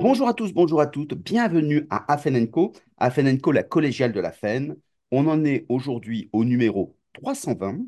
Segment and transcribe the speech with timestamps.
[0.00, 4.76] Bonjour à tous, bonjour à toutes, bienvenue à Afenenco, Afenenco, la collégiale de la FEN.
[5.10, 7.80] On en est aujourd'hui au numéro 320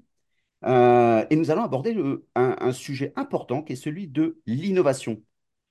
[0.64, 1.96] euh, et nous allons aborder
[2.34, 5.22] un, sujet important qui est celui de l'innovation.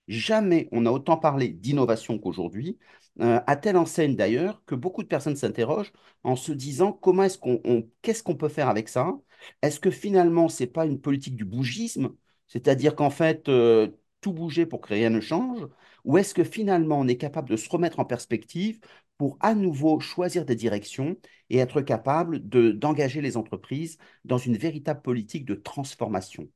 [0.07, 2.77] Jamais on a autant parlé d'innovation qu'aujourd'hui,
[3.21, 5.91] euh, à telle enseigne d'ailleurs que beaucoup de personnes s'interrogent
[6.23, 9.13] en se disant comment est-ce qu'on, on- qu'est-ce qu'on peut faire avec ça?
[9.61, 12.09] Est-ce que finalement c'est pas une politique du bougisme,
[12.47, 13.89] c'est-à-dire qu'en fait euh,
[14.21, 15.67] tout bouger pour que rien ne change,
[16.05, 18.79] ou est-ce que finalement on est capable de se remettre en perspective
[19.17, 21.17] pour à nouveau choisir des directions
[21.49, 26.49] et être capable de, d'engager les entreprises dans une véritable politique de transformation?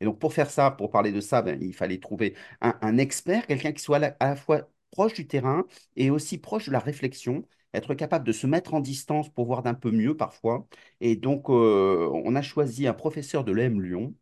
[0.00, 3.46] Et donc, pour faire ça, pour parler de ça, ben, il fallait trouver un, expert,
[3.46, 5.66] quelqu'un qui soit à la, à la fois proche du terrain
[5.96, 9.62] et aussi proche de la réflexion, être capable de se mettre en distance pour voir
[9.62, 10.66] d'un peu mieux parfois.
[11.00, 14.14] Et donc, euh, on a choisi un professeur de l'EM Lyon,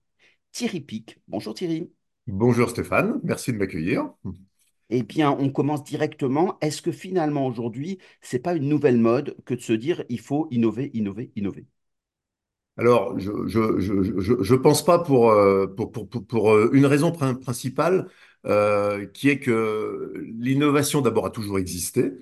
[0.53, 1.21] Thierry Pic.
[1.29, 1.91] Bonjour Thierry.
[2.27, 4.11] Bonjour Stéphane, merci de m'accueillir.
[4.91, 6.59] Eh bien, on commence directement.
[6.61, 10.47] Est-ce que finalement, aujourd'hui, c'est pas une nouvelle mode que de se dire il faut
[10.51, 11.67] innover, innover, innover?
[12.77, 16.71] Alors, je je, je, je, je pense pas pour, euh, pour, pour, pour, pour, euh,
[16.73, 18.09] une raison prin- principale
[18.47, 22.13] euh, qui est que l'innovation d'abord a toujours existé.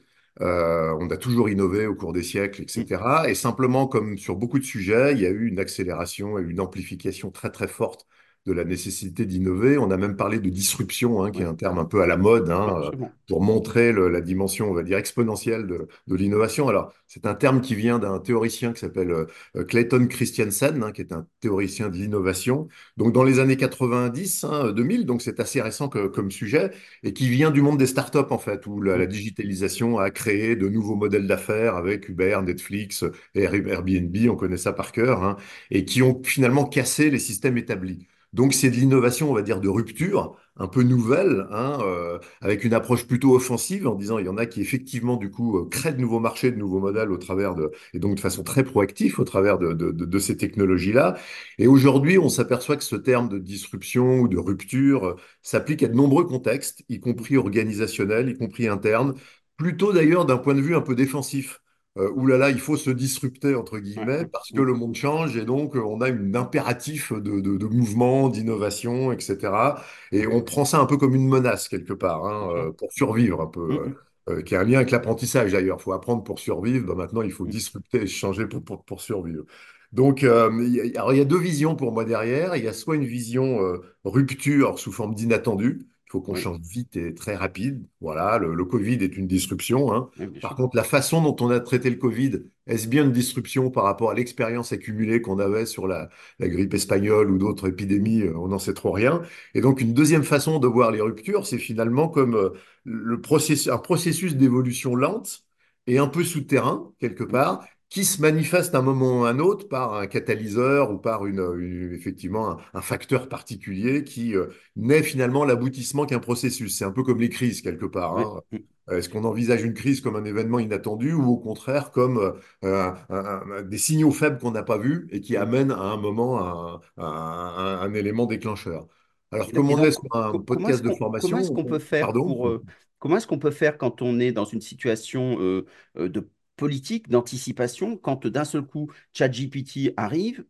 [0.41, 3.29] Euh, on a toujours innové au cours des siècles, etc.
[3.29, 6.61] Et simplement, comme sur beaucoup de sujets, il y a eu une accélération et une
[6.61, 8.07] amplification très très forte
[8.47, 9.77] de la nécessité d'innover.
[9.79, 12.17] On a même parlé de disruption, hein, qui est un terme un peu à la
[12.17, 12.91] mode, hein, euh,
[13.29, 16.69] pour montrer le- la dimension, on va dire, exponentielle de, de l'innovation.
[16.69, 19.11] Alors, c'est un terme qui vient d'un théoricien qui s'appelle
[19.57, 22.69] euh, Clayton Christensen, hein, qui est un théoricien de l'innovation.
[22.97, 26.71] Donc dans les années 90, hein, 2000, donc c'est assez récent que- comme sujet,
[27.03, 30.57] et qui vient du monde des startups en fait, où la, la digitalisation a créé
[30.57, 35.37] de nouveaux modèles d'affaires avec Uber, Netflix, Air- Airbnb, on connaît ça par cœur,
[35.71, 38.07] et qui ont finalement cassé les systèmes établis.
[38.37, 42.65] Donc c'est de l'innovation, on va dire, de rupture, un peu nouvelle, hein, euh, avec
[42.65, 45.69] une approche plutôt offensive, en disant il y en a qui effectivement du coup euh,
[45.69, 48.63] créent de nouveaux marchés, de nouveaux modèles au travers de et donc de façon très
[48.65, 51.17] proactive au travers de, de, de- ces technologies-là.
[51.59, 55.89] Et aujourd'hui, on s'aperçoit que ce terme de disruption ou de rupture euh, s'applique à
[55.89, 59.15] de nombreux contextes, y compris organisationnels, y compris internes,
[59.57, 61.61] plutôt d'ailleurs d'un point de vue un peu défensif.
[61.97, 65.37] Euh, là, il faut se disrupter, entre guillemets, ouais, parce que mm, le monde change
[65.37, 69.83] et donc euh, on a un impératif de, de, de mouvement, d'innovation, etc.
[70.13, 73.41] Et on prend ça un peu comme une menace quelque part, hein, euh, pour survivre
[73.41, 73.95] un peu.
[74.29, 75.77] Euh qui a un lien avec l'apprentissage d'ailleurs.
[75.81, 76.85] Il faut apprendre pour survivre.
[76.87, 79.45] Ben, maintenant, il faut disrupter et changer pour, pour, pour survivre.
[79.93, 82.57] Donc, euh, il y a, alors, il y a deux visions pour moi derrière.
[82.57, 85.87] Il y a soit une vision euh, rupture sous forme d'inattendu.
[86.09, 87.85] Il faut qu'on oui, change vite et très rapide.
[88.01, 89.93] Voilà, le, le Covid est une disruption.
[89.93, 90.11] hein.
[90.19, 90.57] oui, Par sûr.
[90.57, 94.11] contre, la façon dont on a traité le Covid, est-ce bien une disruption par rapport
[94.11, 96.09] à l'expérience accumulée qu'on avait sur la,
[96.39, 98.23] la grippe espagnole ou d'autres épidémies?
[98.23, 99.23] Euh, On n'en sait trop rien.
[99.55, 102.51] Et donc, une deuxième façon de voir les ruptures, c'est finalement comme euh,
[102.85, 105.45] le processus, un processus d'évolution lente
[105.87, 109.39] et un peu souterrain, quelque part, qui se manifeste à un moment ou à un
[109.39, 114.49] autre par un catalyseur ou par une, une- effectivement un, un facteur particulier qui euh,
[114.77, 116.77] n'est finalement l'aboutissement qu'un processus.
[116.77, 118.17] C'est un peu comme les crises, quelque part.
[118.19, 118.41] hein.
[118.53, 118.59] mm,
[118.91, 122.19] Est-ce qu'on envisage une crise comme un événement inattendu ou au contraire comme
[122.65, 126.81] euh, un- des signaux faibles qu'on n'a pas vus et qui amènent à un moment
[126.97, 128.87] un, élément déclencheur?
[129.33, 132.09] Alors, comme on est sur un podcast de qu'on comment est-ce formation, qu'on peut faire
[132.09, 132.25] pardon?
[132.25, 132.65] pour euh,
[132.99, 137.09] comment est-ce qu'on peut faire quand on est dans une situation euh, euh, de politique,
[137.09, 140.45] d'anticipation, quand d'un seul coup ChatGPT arrive,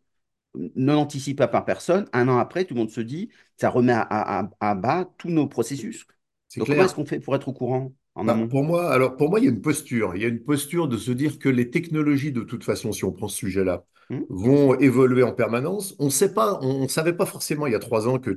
[0.55, 3.93] ne l'anticipe pas par personne, un an après, tout le monde se dit, ça remet
[3.93, 6.05] à, à- à- à bas tous nos processus.
[6.59, 9.29] Donc, comment est-ce qu'on fait pour être au courant en Bah, pour moi, alors pour
[9.29, 10.15] moi, il y a une posture.
[10.15, 13.05] Il y a une posture de se dire que les technologies, de toute façon, si
[13.05, 14.27] on prend ce sujet-là, Hmm?
[14.29, 15.95] vont évoluer en permanence.
[15.99, 18.35] On sait pas, on ne savait pas forcément il y a trois ans que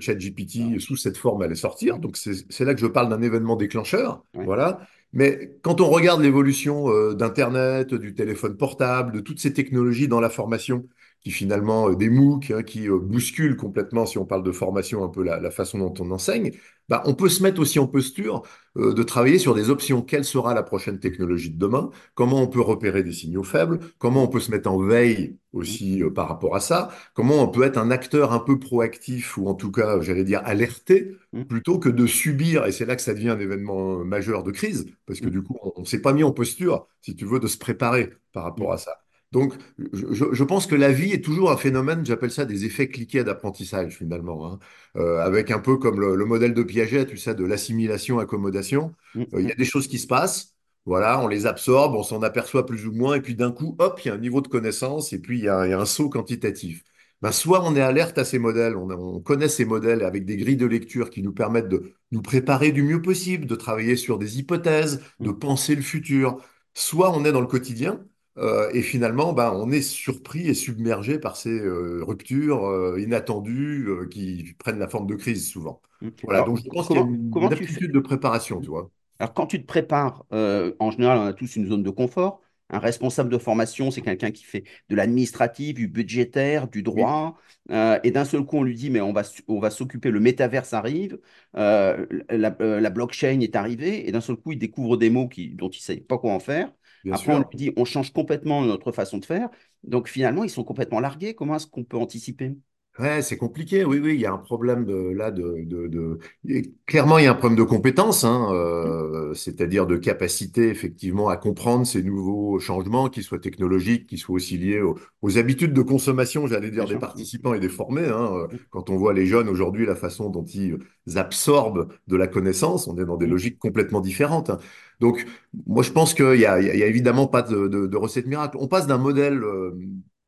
[0.58, 1.98] Ah, ChatGPT, sous cette forme, allait sortir.
[1.98, 4.22] Donc c'est c'est là que je parle d'un événement déclencheur.
[4.34, 4.86] ouais, Voilà.
[5.12, 10.20] Mais quand on regarde l'évolution euh, d'Internet, du téléphone portable, de toutes ces technologies dans
[10.20, 10.88] la formation,
[11.20, 15.04] qui finalement, euh, des MOOC, hein, qui euh, bousculent complètement, si on parle de formation,
[15.04, 16.52] un peu la, la façon dont on enseigne,
[16.88, 18.42] bah, on peut se mettre aussi en posture
[18.76, 20.02] euh, de travailler sur des options.
[20.02, 21.90] Quelle sera la prochaine technologie de demain?
[22.14, 23.78] Comment on peut repérer des signaux faibles?
[23.98, 26.88] Comment on peut se mettre en veille aussi euh, par rapport à ça?
[27.14, 30.42] Comment on peut être un acteur un peu proactif ou en tout cas, j'allais dire,
[30.44, 34.42] alerté hmm, plutôt que de subir, et c'est là que ça devient un événement majeur
[34.42, 37.14] de crise, parce que hmm, du coup, on ne s'est pas mis en posture, si
[37.14, 38.98] tu veux, de se préparer par rapport à ça.
[39.32, 39.54] Donc,
[39.92, 43.96] je, pense que la vie est toujours un phénomène, j'appelle ça des effets cliqués d'apprentissage
[43.96, 44.58] finalement, hein.
[44.96, 48.92] Euh, avec un peu comme le, le modèle de Piaget, tu sais, de l'assimilation-accommodation.
[49.14, 52.02] hmm, Euh, Il y a des choses qui se passent, voilà, on les absorbe, on
[52.02, 54.40] s'en aperçoit plus ou moins, et puis d'un coup, hop, il y a un niveau
[54.40, 56.82] de connaissance, et puis il y a, il y a un saut quantitatif.
[57.22, 60.36] Ben, soit on est alerte à ces modèles, on, on connaît ces modèles avec des
[60.38, 64.18] grilles de lecture qui nous permettent de nous préparer du mieux possible, de travailler sur
[64.18, 66.42] des hypothèses, de Mm, penser le futur.
[66.74, 68.04] Soit on est dans le quotidien
[68.40, 73.88] euh, et finalement ben, on est surpris et submergé par ces euh, ruptures euh, inattendues
[74.10, 75.82] qui prennent la forme de crise souvent.
[76.00, 76.10] mm.
[76.22, 78.90] Voilà, Alors, donc je pense qu'il y a une, une aptitude de préparation, tu vois.
[79.18, 82.40] Alors, quand tu te prépares, en général, on a tous une zone de confort.
[82.72, 87.36] Un responsable de formation, c'est quelqu'un qui fait de l'administratif, du budgétaire, du droit.
[87.70, 90.20] et d'un seul coup, on lui dit, mais on va, s- on va s'occuper, le
[90.20, 91.18] métaverse arrive,
[91.54, 91.96] la,
[92.30, 94.08] la blockchain est arrivée.
[94.08, 96.32] Et d'un seul coup, il découvre des mots qui, dont il ne sait pas quoi
[96.32, 96.72] en faire.
[97.04, 99.48] Bien Après, on lui dit, on change complètement notre façon de faire.
[99.84, 101.34] Donc, finalement, ils sont complètement largués.
[101.34, 102.54] Comment est-ce qu'on peut anticiper?
[103.00, 106.18] Ouais, c'est compliqué, oui, oui, il y a un problème de, là de, de, de-
[106.46, 108.48] et Clairement, il y a un problème de compétence, hein,
[108.84, 114.18] Mm, euh, c'est-à-dire de capacité effectivement à comprendre ces nouveaux changements, qu'ils soient technologiques, qu'ils
[114.18, 118.04] soient aussi liés aux, aux habitudes de consommation, j'allais dire, des participants et des formés.
[118.06, 118.32] hein.
[118.34, 120.76] Euh, mm, Quand on voit les jeunes aujourd'hui, la façon dont ils
[121.16, 124.50] absorbent de la connaissance, on est dans des mm, logiques complètement différentes.
[124.50, 124.58] hein.
[125.00, 125.26] Donc,
[125.66, 128.58] moi, je pense qu'il y a, y évidemment pas de, de, de recette miracle.
[128.60, 129.70] On passe d'un modèle euh,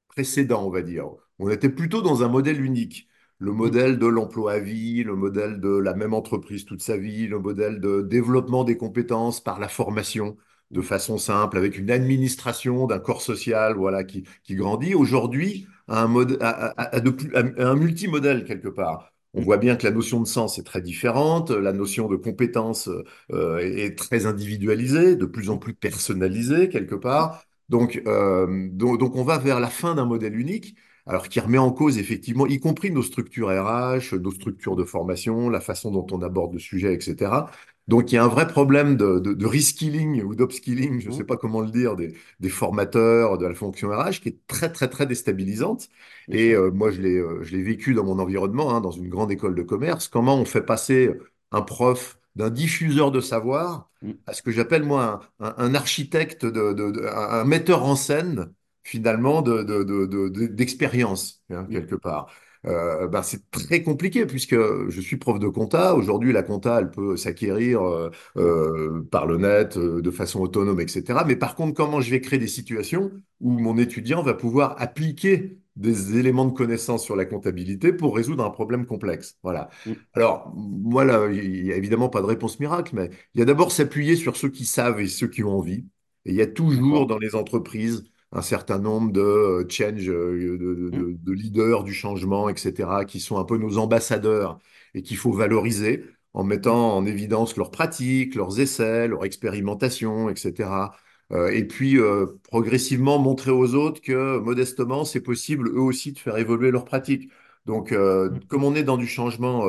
[0.09, 1.07] précédent, on va dire
[1.43, 3.09] on était plutôt dans un modèle unique.
[3.39, 6.97] Le mm, modèle de l'emploi à vie, le modèle de la même entreprise toute sa
[6.97, 10.37] vie, le modèle de développement des compétences par la formation
[10.71, 14.95] de façon simple, avec une administration d'un corps social voilà, qui, qui grandit.
[14.95, 16.49] Aujourd'hui, à un, mode, à,
[16.81, 19.13] à- à de plus- à un multimodèle quelque part.
[19.35, 22.17] On mm, voit bien que la notion de sens est très différente, la notion de
[22.17, 22.89] compétence
[23.33, 27.45] euh, est très individualisée, de plus en plus personnalisée quelque part.
[27.69, 31.59] Donc, euh, donc, donc on va vers la fin d'un modèle unique alors qui remet
[31.59, 36.07] en cause effectivement, y compris nos structures RH, nos structures de formation, la façon dont
[36.13, 37.51] on aborde le sujet, etc.
[37.89, 41.13] Donc il y a un vrai problème de, de, de reskilling ou d'upskilling, je ne
[41.13, 41.27] sais mm.
[41.27, 44.89] pas comment le dire, des, des formateurs de la fonction RH, qui est très très
[44.89, 45.89] très déstabilisante.
[46.31, 49.09] Et euh, moi je l'ai euh, je l'ai vécu dans mon environnement, hein, dans une
[49.09, 51.11] grande école de commerce, comment on fait passer
[51.51, 55.75] un prof d'un diffuseur de savoir Mm, à ce que j'appelle moi un, un- un
[55.75, 58.53] architecte, de, de- de- un un metteur en scène
[58.83, 62.33] finalement de, de- de- de- de- d'expérience, hein, mm, quelque part.
[62.65, 65.95] Euh, ben, c'est très compliqué puisque je suis prof de compta.
[65.97, 71.25] Aujourd'hui, la compta, elle peut s'acquérir euh, euh, par le net, de façon autonome, etc.
[71.25, 75.59] Mais par contre, comment je vais créer des situations où mon étudiant va pouvoir appliquer
[75.75, 79.39] des éléments de connaissance sur la comptabilité pour résoudre un problème complexe?
[79.43, 79.69] Voilà.
[79.85, 79.97] mm.
[80.15, 83.45] Alors, moi, là, il n'y a évidemment pas de réponse miracle, mais il y a
[83.47, 85.85] d'abord s'appuyer sur ceux qui savent et ceux qui ont envie.
[86.25, 90.57] Et il y a toujours dans les entreprises un certain nombre de euh, change, euh,
[90.59, 94.59] de, de- Mm, de- de leaders du changement, etc., qui sont un peu nos ambassadeurs
[94.95, 100.29] et qu'il faut valoriser en mm, mettant en évidence leurs pratiques, leurs essais, leur expérimentation,
[100.31, 100.97] etc.
[101.33, 106.19] Euh, et puis, euh, progressivement montrer aux autres que, modestement, c'est possible, eux aussi, de
[106.19, 107.31] faire évoluer leurs pratiques.
[107.67, 108.41] Donc, euh, mm.
[108.49, 109.65] comme on est dans du changement,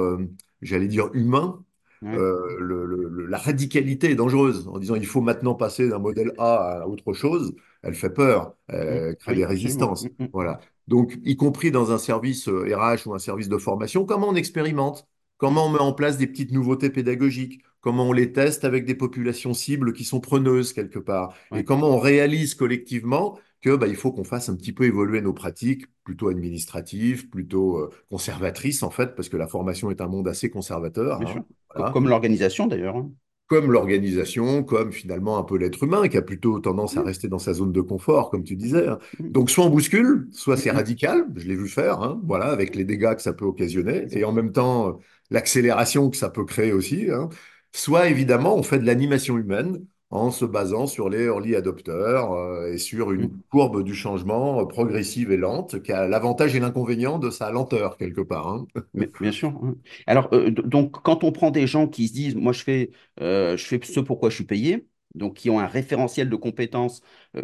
[0.61, 1.63] j'allais dire humain,
[2.03, 2.17] Ouais.
[2.17, 5.99] euh, le- le- le- la radicalité est dangereuse en disant il faut maintenant passer d'un
[5.99, 7.55] modèle A à autre chose.
[7.81, 10.09] Elle fait peur, elle crée Oui, des résistances.
[10.19, 10.59] Mm, mm, Voilà.
[10.87, 14.35] Donc, y compris dans un service euh, RH ou un service de formation, comment on
[14.35, 15.07] expérimente?
[15.37, 15.37] mm.
[15.37, 17.61] Comment on met en place des petites nouveautés pédagogiques?
[17.81, 21.33] Comment on les teste avec des populations cibles qui sont preneuses quelque part?
[21.53, 25.21] Et comment on réalise collectivement que bah, il faut qu'on fasse un petit peu évoluer
[25.21, 30.07] nos pratiques, plutôt administratives, plutôt euh, conservatrices en fait, parce que la formation est un
[30.07, 31.21] monde assez conservateur.
[31.21, 31.45] Bien hein.
[31.75, 32.95] Voilà comme l'organisation d'ailleurs.
[32.97, 33.11] hein.
[33.47, 37.27] comme l'organisation, comme finalement un peu l'être humain qui a plutôt tendance à Mm, rester
[37.27, 38.87] dans sa zone de confort, comme tu disais.
[39.19, 42.75] mm, Donc soit on bouscule, soit c'est radical, je l'ai vu faire, hein, voilà, avec
[42.75, 44.93] les dégâts que ça peut occasionner, et en même temps euh,
[45.29, 47.09] l'accélération que ça peut créer aussi.
[47.11, 47.29] hein.
[47.73, 52.71] Soit évidemment on fait de l'animation humaine en se basant sur les early adopters euh,
[52.73, 53.43] et sur une Mm.
[53.49, 57.97] courbe du changement euh, progressive et lente, qui a l'avantage et l'inconvénient de sa lenteur
[57.97, 58.47] quelque part.
[58.47, 58.67] hein.
[58.93, 59.49] Mais- bien sûr.
[59.63, 59.75] hein.
[60.07, 62.91] Alors, euh, donc, quand on prend des gens qui se disent, moi, je fais,
[63.21, 67.01] euh, je fais ce pourquoi je suis payé, donc qui ont un référentiel de compétences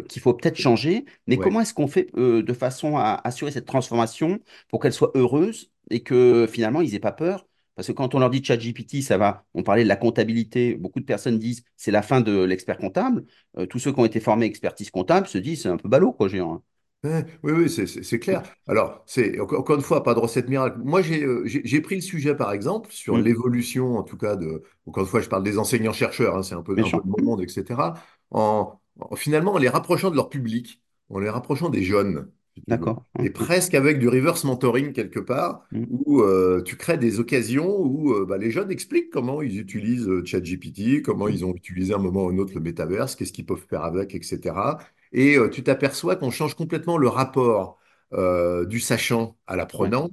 [0.08, 1.44] qu'il faut peut-être changer, mais Ouais.
[1.44, 6.02] comment est-ce qu'on fait de façon à assurer cette transformation pour qu'elle soit heureuse et
[6.02, 7.46] que finalement, ils n'aient pas peur?
[7.76, 11.00] Parce que quand on leur dit ChatGPT, ça va, on parlait de la comptabilité, beaucoup
[11.00, 13.24] de personnes disent c'est la fin de l'expert comptable.
[13.58, 16.12] Euh, tous ceux qui ont été formés expertise comptable se disent c'est un peu ballot,
[16.12, 16.62] quoi, un-
[17.02, 18.42] Ouais, Oui, oui, c'est clair.
[18.66, 20.78] Alors, c'est encore une fois, pas de recette miracle.
[20.84, 24.62] Moi, j'ai euh, pris le sujet, par exemple, sur Mm, l'évolution, en tout cas, de.
[24.84, 27.40] Encore une fois, je parle des enseignants-chercheurs, hein, c'est un peu, un peu Mm, monde,
[27.42, 27.94] etc.
[28.30, 32.30] En, en- finalement, en les rapprochant de leur public, en les rapprochant des jeunes.
[32.66, 33.04] D'accord.
[33.18, 37.20] Mm, Et presque avec du reverse mentoring quelque part, mm, où euh, tu crées des
[37.20, 41.44] occasions où euh, bah, les jeunes expliquent comment ils utilisent euh, ChatGPT, comment mm, ils
[41.44, 44.14] ont utilisé à un moment ou un autre le métaverse, qu'est-ce qu'ils peuvent faire avec,
[44.14, 44.78] etc.
[45.12, 47.78] Et tu t'aperçois qu'on change complètement le rapport
[48.68, 50.10] du sachant à l'apprenant,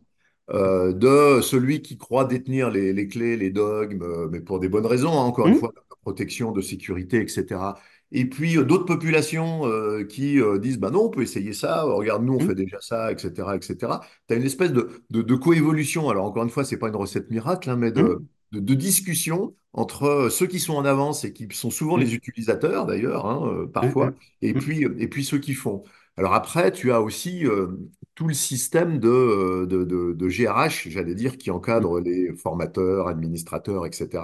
[0.51, 5.11] de celui qui croit détenir les, les clés, les dogmes, mais pour des bonnes raisons,
[5.11, 7.75] hein, encore une hum, fois, de protection, de sécurité, etc.
[8.11, 11.83] Et puis euh, d'autres populations euh, qui euh, disent, bah non, on peut essayer ça,
[11.83, 14.01] regarde, nous, on fait hum, déjà ça, etc., etc.
[14.27, 16.09] Tu as une espèce de, de, de coévolution.
[16.09, 18.73] Alors encore une fois, c'est pas une recette miracle, hein, mais de, hum, de, de
[18.73, 23.25] discussion entre ceux qui sont en avance et qui sont souvent hum, les utilisateurs, d'ailleurs,
[23.25, 25.83] hein, parfois, et puis, et puis ceux qui font.
[26.17, 27.67] Alors après, tu as aussi euh,
[28.15, 33.85] tout le système de, de, de, de GRH, j'allais dire, qui encadre les formateurs, administrateurs,
[33.85, 34.23] etc.,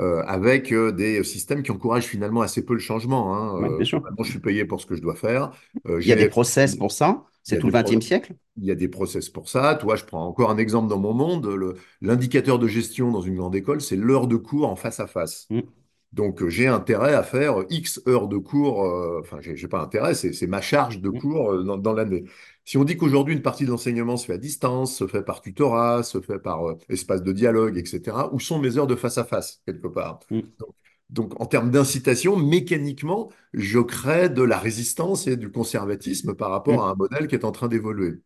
[0.00, 3.34] euh, avec euh, des systèmes qui encouragent finalement assez peu le changement.
[3.36, 3.56] hein.
[3.56, 4.02] Ouais, Euh, bien sûr.
[4.02, 5.52] globalement, je suis payé pour ce que je dois faire.
[5.88, 7.24] Euh, Il y a des process pour ça.
[7.42, 8.34] C'est tout le XXe siècle?
[8.56, 9.74] il y a des process pour ça.
[9.76, 11.46] Toi, je prends encore un exemple dans mon monde.
[11.46, 15.06] Le- L'indicateur de gestion dans une grande école, c'est l'heure de cours en face à
[15.06, 15.50] face.
[15.50, 15.72] Hum,
[16.12, 20.14] Donc, euh, j'ai intérêt à faire X heures de cours, euh, enfin, j'ai pas intérêt,
[20.14, 22.24] c'est ma charge de hum, cours euh, dans, dans l'année.
[22.64, 25.40] Si on dit qu'aujourd'hui, une partie de l'enseignement se fait à distance, se fait par
[25.40, 29.18] tutorat, se fait par euh, espace de dialogue, etc., où sont mes heures de face
[29.18, 30.20] à face, quelque part?
[30.30, 30.74] hum, Donc,
[31.10, 36.82] donc, en termes d'incitation, mécaniquement, je crée de la résistance et du conservatisme par rapport
[36.82, 36.84] hum.
[36.84, 38.20] à un modèle qui est en train d'évoluer.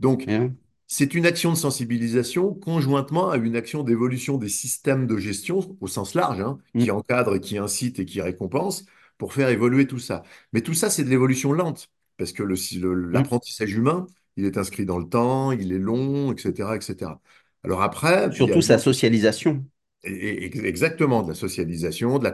[0.00, 0.58] Donc, Bien.
[0.86, 5.86] c'est une action de sensibilisation conjointement à une action d'évolution des systèmes de gestion au
[5.88, 8.84] sens large, hein, qui Hum, encadre et qui incite et qui récompense
[9.18, 10.22] pour faire évoluer tout ça.
[10.52, 13.30] Mais tout ça, c'est de l'évolution lente, parce que le- si le- hum.
[13.34, 14.06] l'apprentissage humain,
[14.36, 17.20] il est inscrit dans le temps, il est long, etc., etc.
[17.64, 19.66] Alors après, a Surtout sa socialisation.
[20.04, 22.30] et- et- exactement de la socialisation, de la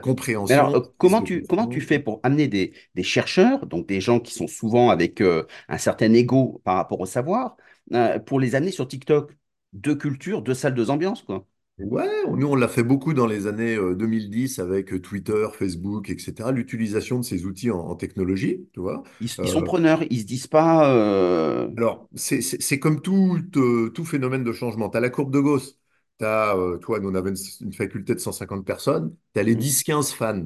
[0.48, 3.86] Mais alors, compréhension, euh, comment tu, comment tu fais pour amener des, des chercheurs, donc
[3.86, 7.56] des gens qui sont souvent avec euh, un certain ego par rapport au savoir,
[7.92, 9.36] euh, pour les amener sur TikTok?
[9.72, 11.46] Deux cultures, deux salles, deux ambiances, quoi.
[11.82, 16.10] Ouais, nous on l'a fait beaucoup dans les années euh, 2010 avec euh, Twitter, Facebook,
[16.10, 16.52] etc.
[16.52, 19.02] L'utilisation de ces outils en, en technologie, tu vois.
[19.20, 20.92] Ils, ils sont Euh, preneurs, ils se disent pas.
[20.94, 24.90] euh, alors, c'est c'est- c'est comme tout, euh, tout phénomène de changement.
[24.90, 25.78] Tu as la courbe de Gauss.
[26.18, 27.36] Tu as, toi, nous on avait une,
[27.66, 29.16] une faculté de 150 personnes.
[29.34, 30.44] Tu as les hum, 10-15 fans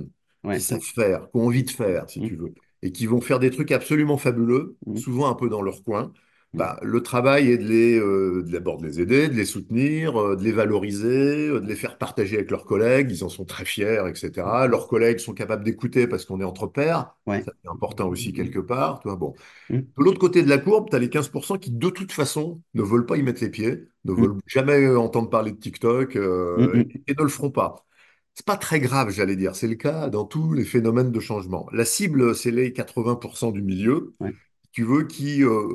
[0.51, 3.07] qui ouais, savent faire, qui ont envie de faire, si tu hum, veux, et qui
[3.07, 6.13] vont faire des trucs absolument fabuleux, hum, souvent un peu dans leur coin.
[6.57, 10.37] Bah, le travail est de les, euh, d'abord de les aider, de les soutenir, euh,
[10.37, 13.11] de les valoriser, euh, de les faire partager avec leurs collègues.
[13.11, 14.67] Ils en sont très fiers, etc.
[14.67, 17.15] Leurs collègues sont capables d'écouter parce qu'on est entre pairs.
[17.27, 19.01] ouais, Ça, c'est important aussi quelque part.
[19.01, 19.35] Tu vois, bon.
[19.71, 22.63] hum, De l'autre côté de la courbe, tu as les 15% qui, de toute façon,
[22.75, 26.17] ne veulent pas y mettre les pieds, ne hum, veulent jamais entendre parler de TikTok
[26.57, 27.87] hum, et ne le feront pas.
[28.35, 29.55] C'est pas très grave, j'allais dire.
[29.57, 31.69] C'est le cas dans tous les phénomènes de changement.
[31.73, 34.37] La cible, c'est les 80% du milieu ouais,
[34.73, 35.69] tu veux, qui euh,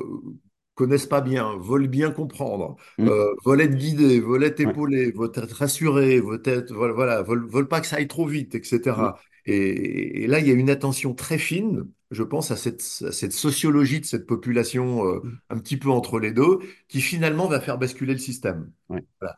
[0.82, 5.12] connaissent pas bien, veulent bien comprendre, hum, euh, veulent être guidés, veulent être ouais, épaulés,
[5.12, 9.18] veulent être rassurés, veulent être, voilà, veulent, veulent pas que ça aille trop vite, etc.
[9.46, 13.12] Et, et là, il y a une attention très fine, je pense, à cette, à
[13.12, 16.58] cette sociologie de cette population euh, hum, un petit peu entre les deux,
[16.88, 18.70] qui finalement va faire basculer le système.
[18.88, 19.36] ouais, Voilà.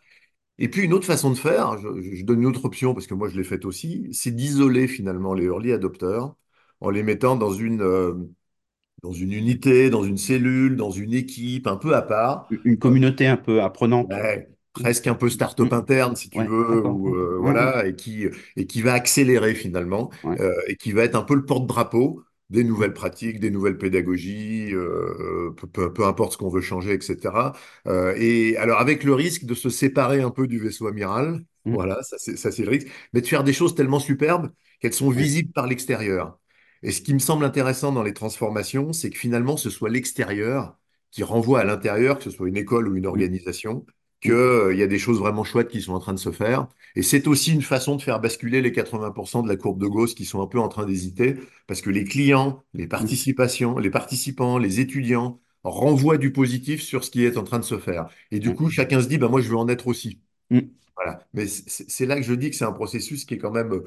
[0.58, 3.14] Et puis une autre façon de faire, je, je donne une autre option parce que
[3.14, 6.32] moi je l'ai faite aussi, c'est d'isoler finalement les early adopters
[6.80, 8.14] en les mettant dans une, euh,
[9.04, 13.26] dans une unité, dans une cellule, dans une équipe, un peu à part, une communauté
[13.26, 14.20] un peu apprenante.
[14.22, 17.94] ouais, presque un peu start-up interne, si tu ouais, veux, ou euh, hum, voilà, et
[17.96, 22.22] qui, et qui va accélérer finalement, euh, et qui va être un peu le porte-drapeau
[22.50, 26.92] des nouvelles pratiques, des nouvelles pédagogies, euh, peu, peu- peu importe ce qu'on veut changer,
[26.94, 27.52] etc.
[27.86, 32.02] Euh, et alors avec le risque de se séparer un peu du vaisseau amiral, voilà,
[32.02, 35.66] ça c'est le risque, mais de faire des choses tellement superbes qu'elles sont visibles par
[35.66, 36.38] l'extérieur.
[36.84, 40.78] Et ce qui me semble intéressant dans les transformations, c'est que finalement ce soit l'extérieur
[41.10, 43.86] qui renvoie à l'intérieur, que ce soit une école ou une hum, organisation,
[44.20, 46.68] qu'il hum, y a des choses vraiment chouettes qui sont en train de se faire.
[46.94, 50.14] Et c'est aussi une façon de faire basculer les 80% de la courbe de Gauss
[50.14, 51.36] qui sont un peu en train d'hésiter,
[51.66, 57.04] parce que les clients, les hum, participations, les participants, les étudiants renvoient du positif sur
[57.04, 58.08] ce qui est en train de se faire.
[58.30, 60.20] Et du ouais, coup, chacun se dit, bah, moi, je veux en être aussi.
[60.96, 61.26] Voilà.
[61.32, 63.82] Mais c'est c'est là que je dis que c'est un processus qui est quand même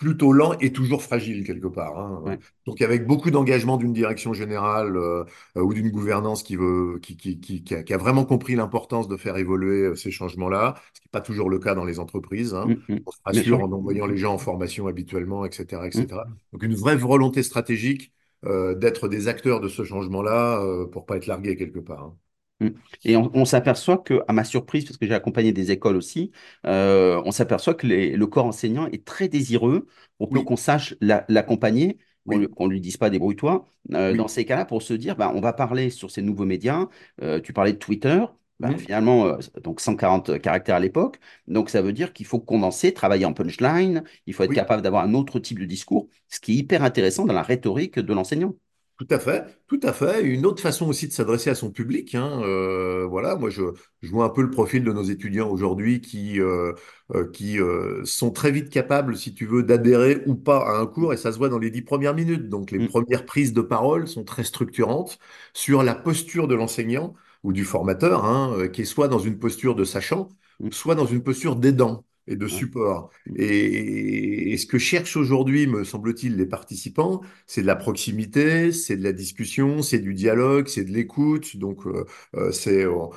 [0.00, 1.98] plutôt lent et toujours fragile quelque part.
[1.98, 2.22] hein.
[2.24, 5.24] ouais, Donc avec beaucoup d'engagement d'une direction générale euh,
[5.56, 9.08] ou d'une gouvernance qui veut, qui, qui, qui, qui a, qui a vraiment compris l'importance
[9.08, 12.00] de faire évoluer euh, ces changements-là, ce qui n'est pas toujours le cas dans les
[12.00, 12.54] entreprises.
[12.54, 12.72] hein.
[12.72, 16.24] hum, hum, On se rassure en envoyant les gens en formation habituellement, etc., Hum, etc.
[16.52, 18.12] Donc une vraie volonté stratégique
[18.46, 22.02] euh, d'être des acteurs de ce changement-là euh, pour pas être largués quelque part.
[22.04, 22.16] hein.
[22.60, 22.68] Mm.
[23.04, 26.30] Et on, on s'aperçoit que, à ma surprise, parce que j'ai accompagné des écoles aussi,
[26.66, 29.86] euh, on s'aperçoit que les- le corps enseignant est très désireux
[30.18, 33.64] pour Oui, qu'on sache la- l'accompagner, qu'on oui, qu'on lui dise pas débrouille-toi.
[33.94, 36.88] Euh, dans ces cas-là, pour se dire, bah, on va parler sur ces nouveaux médias.
[37.22, 38.24] Euh, tu parlais de Twitter.
[38.58, 41.18] Bah, finalement, euh, donc 140 caractères à l'époque.
[41.48, 44.04] Donc, ça veut dire qu'il faut condenser, travailler en punchline.
[44.26, 44.56] Il faut être Oui.
[44.56, 47.98] capable d'avoir un autre type de discours, ce qui est hyper intéressant dans la rhétorique
[47.98, 48.54] de l'enseignant.
[49.00, 50.22] Tout à fait, tout à fait.
[50.22, 53.62] Une autre façon aussi de s'adresser à son public, hein, euh, voilà, moi je,
[54.02, 56.74] je vois un peu le profil de nos étudiants aujourd'hui qui, euh,
[57.14, 57.56] euh, qui
[58.04, 61.32] sont très vite capables, si tu veux, d'adhérer ou pas à un cours, et ça
[61.32, 62.50] se voit dans les dix premières minutes.
[62.50, 65.18] Donc les Mm, premières prises de parole sont très structurantes
[65.54, 69.74] sur la posture de l'enseignant ou du formateur, hein, qui est soit dans une posture
[69.74, 70.28] de sachant,
[70.60, 73.10] mm, soit dans une posture d'aidant et de support.
[73.36, 78.96] Et, et ce que cherchent aujourd'hui, me semble-t-il, les participants, c'est de la proximité, c'est
[78.96, 81.56] de la discussion, c'est du dialogue, c'est de l'écoute.
[81.56, 82.04] Donc, euh,
[82.36, 83.10] euh, c'est on-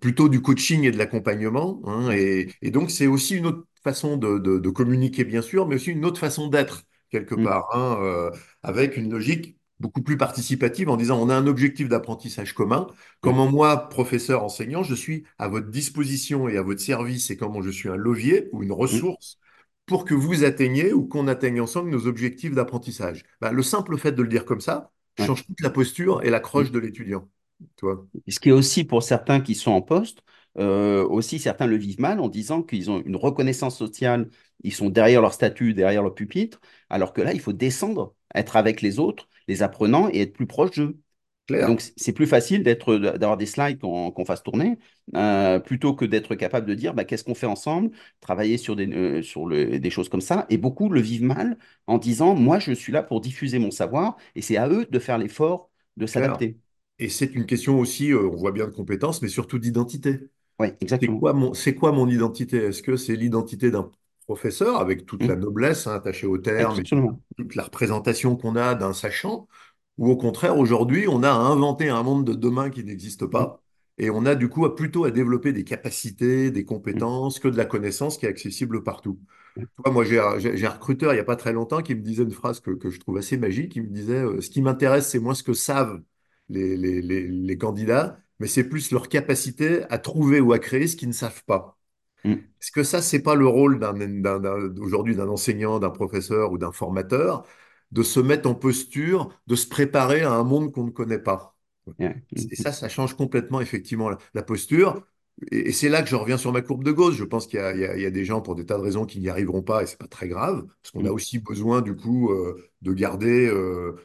[0.00, 1.80] plutôt du coaching et de l'accompagnement.
[1.84, 2.10] hein.
[2.12, 5.76] et, et donc, c'est aussi une autre façon de, de- de communiquer, bien sûr, mais
[5.76, 8.30] aussi une autre façon d'être, quelque mm, part, hein, euh,
[8.62, 12.86] avec une logique beaucoup plus participative en disant on a un objectif d'apprentissage commun.
[12.88, 17.36] ouais, Comment moi, professeur, enseignant, je suis à votre disposition et à votre service et
[17.36, 19.38] comment je suis un levier ou une mm, ressource
[19.86, 23.24] pour que vous atteigniez ou qu'on atteigne ensemble nos objectifs d'apprentissage.
[23.40, 26.68] Bah, le simple fait de le dire comme ça change toute la posture et l'accroche
[26.68, 26.72] mm.
[26.72, 27.28] de l'étudiant.
[28.28, 30.22] Ce qui est aussi pour certains qui sont en poste,
[30.58, 34.30] euh, aussi certains le vivent mal en disant qu'ils ont une reconnaissance sociale,
[34.62, 38.56] ils sont derrière leur statut, derrière leur pupitre, alors que là, il faut descendre, être
[38.56, 40.98] avec les autres, les apprenants et être plus proche d'eux.
[41.66, 44.78] Donc, c'est plus facile d'être, d'avoir des slides qu'on fasse tourner,
[45.16, 47.90] euh, plutôt que d'être capable de dire bah, qu'est-ce qu'on fait ensemble,
[48.20, 50.46] travailler sur des, euh, sur le- des choses comme ça.
[50.48, 54.16] Et beaucoup le vivent mal en disant, moi, je suis là pour diffuser mon savoir
[54.34, 56.58] et c'est à eux de faire l'effort de s'adapter.
[56.98, 60.20] Et c'est une question aussi, euh, on voit bien de compétences, mais surtout d'identité.
[60.60, 60.68] Oui,
[61.00, 61.20] C'est exactement.
[61.20, 62.58] quoi mon, c'est quoi mon identité?
[62.58, 63.90] Est-ce que c'est l'identité d'un
[64.30, 65.40] professeur avec toute la Mm.
[65.40, 66.84] noblesse hein, attachée au terme et
[67.36, 69.48] toute, la représentation qu'on a d'un sachant?
[69.98, 73.60] Ou au contraire, aujourd'hui, on a à inventer un monde de demain qui n'existe pas
[73.98, 77.48] et on a du coup à plutôt à développer des capacités, des mm, compétences que
[77.48, 79.18] de la connaissance qui est accessible partout.
[79.86, 82.60] moi, j'ai un, recruteur il n'y a pas très longtemps qui me disait une phrase
[82.60, 83.74] que, que je trouve assez magique.
[83.76, 86.00] Il me disait, euh, ce qui m'intéresse, c'est moins ce que savent
[86.48, 90.86] les, les, les, les candidats, mais c'est plus leur capacité à trouver ou à créer
[90.86, 91.79] ce qu'ils ne savent pas.
[92.24, 95.90] Mm, Est-ce que ça, c'est pas le rôle d'un, d'un- d'un- aujourd'hui d'un enseignant, d'un
[95.90, 97.46] professeur ou d'un formateur,
[97.92, 101.56] de se mettre en posture, de se préparer à un monde qu'on ne connaît pas?
[101.98, 102.14] yeah,
[102.50, 105.06] Et mm, ça, ça change complètement effectivement la, la posture.
[105.52, 107.14] Et, et c'est là que je reviens sur ma courbe de Gauss.
[107.14, 108.66] Je pense qu'il y a, il y a- il y a des gens pour des
[108.66, 111.10] tas de raisons qui n'y arriveront pas et c'est pas très grave, parce qu'on a
[111.10, 113.96] mm, aussi besoin du coup euh, de garder euh,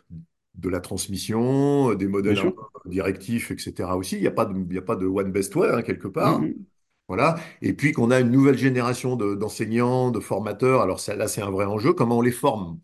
[0.55, 2.37] de la transmission, euh, des modèles
[2.85, 3.97] directifs, etc.
[3.97, 4.15] aussi.
[4.17, 6.07] Il n'y a pas de, il y a pas de one best way hein, quelque
[6.19, 6.45] Mm, part.
[6.45, 6.65] mm,
[7.07, 7.35] Voilà.
[7.61, 10.81] Et puis qu'on a une nouvelle génération de- d'enseignants, de formateurs.
[10.81, 11.93] Alors ça, là, c'est un vrai enjeu.
[11.93, 12.79] Comment on les forme?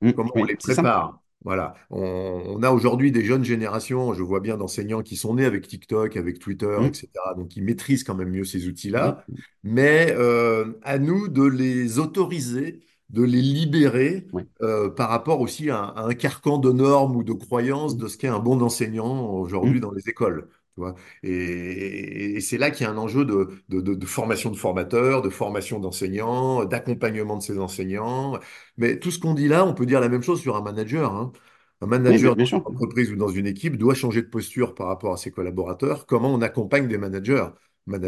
[0.00, 1.20] mm, Comment on les prépare?
[1.44, 1.74] Voilà.
[1.90, 2.00] On,
[2.46, 6.16] on a aujourd'hui des jeunes générations, je vois bien d'enseignants qui sont nés avec TikTok,
[6.16, 7.34] avec Twitter, Mm, etc.
[7.36, 9.24] Donc, ils maîtrisent quand même mieux ces outils-là.
[9.62, 14.26] Mais euh, à nous de les autoriser, de les libérer
[14.62, 18.16] euh, par rapport aussi à, à un carcan de normes ou de croyances de ce
[18.18, 20.48] qu'est un bon enseignant aujourd'hui dans les écoles.
[20.74, 20.94] Tu vois.
[21.22, 24.56] Et, et c'est là qu'il y a un enjeu de, de de- de formation de
[24.56, 28.38] formateurs, de formation d'enseignants, d'accompagnement de ces enseignants.
[28.76, 31.14] Mais tout ce qu'on dit là, on peut dire la même chose sur un manager.
[31.14, 31.32] hein.
[31.80, 34.74] Un oui, manager bien dans une entreprise ou dans une équipe doit changer de posture
[34.74, 36.06] par rapport à ses collaborateurs.
[36.06, 37.46] Comment on accompagne des managers?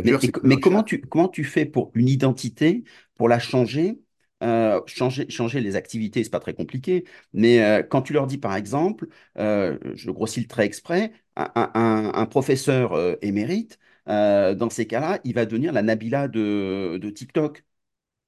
[0.02, 2.84] Mais, Manager, tu, comment tu fais pour une identité,
[3.16, 4.00] pour la changer,
[4.42, 8.38] euh, changer, changer les activités, c'est pas très compliqué, mais euh, quand tu leur dis,
[8.38, 13.78] par exemple, euh, je grossis le trait exprès, un, un- un- un professeur euh, émérite,
[14.06, 17.64] dans ces cas-là, il va devenir la Nabila de, de TikTok.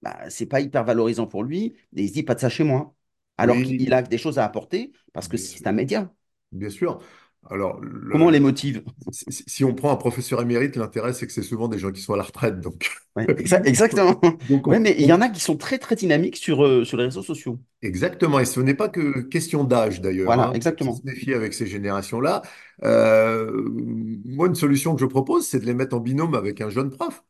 [0.02, 2.64] Bah, c'est pas hyper valorisant pour lui, et il se dit pas de ça chez
[2.64, 2.94] moi.
[3.38, 6.12] Alors Oui, qu'il a des choses à apporter, parce que c'est un média.
[6.52, 7.00] Bien sûr.
[7.51, 8.83] Alors, Comment on le- les motive?
[9.11, 12.14] si, on prend un professeur émérite, l'intérêt, c'est que c'est souvent des gens qui sont
[12.14, 12.61] à la retraite.
[12.61, 14.20] Donc, Ouais, exa- exactement.
[14.48, 16.85] donc Ouais, on- mais il y en a qui sont très très dynamiques sur, euh,
[16.85, 17.59] sur les réseaux sociaux.
[17.81, 20.53] Exactement, et ce n'est pas que question d'âge d'ailleurs, Voilà, hein.
[20.53, 20.98] Se exactement.
[21.05, 22.42] méfier avec ces générations-là.
[22.83, 23.68] Euh,
[24.24, 26.90] moi, une solution que je propose, c'est de les mettre en binôme avec un jeune
[26.90, 27.22] prof,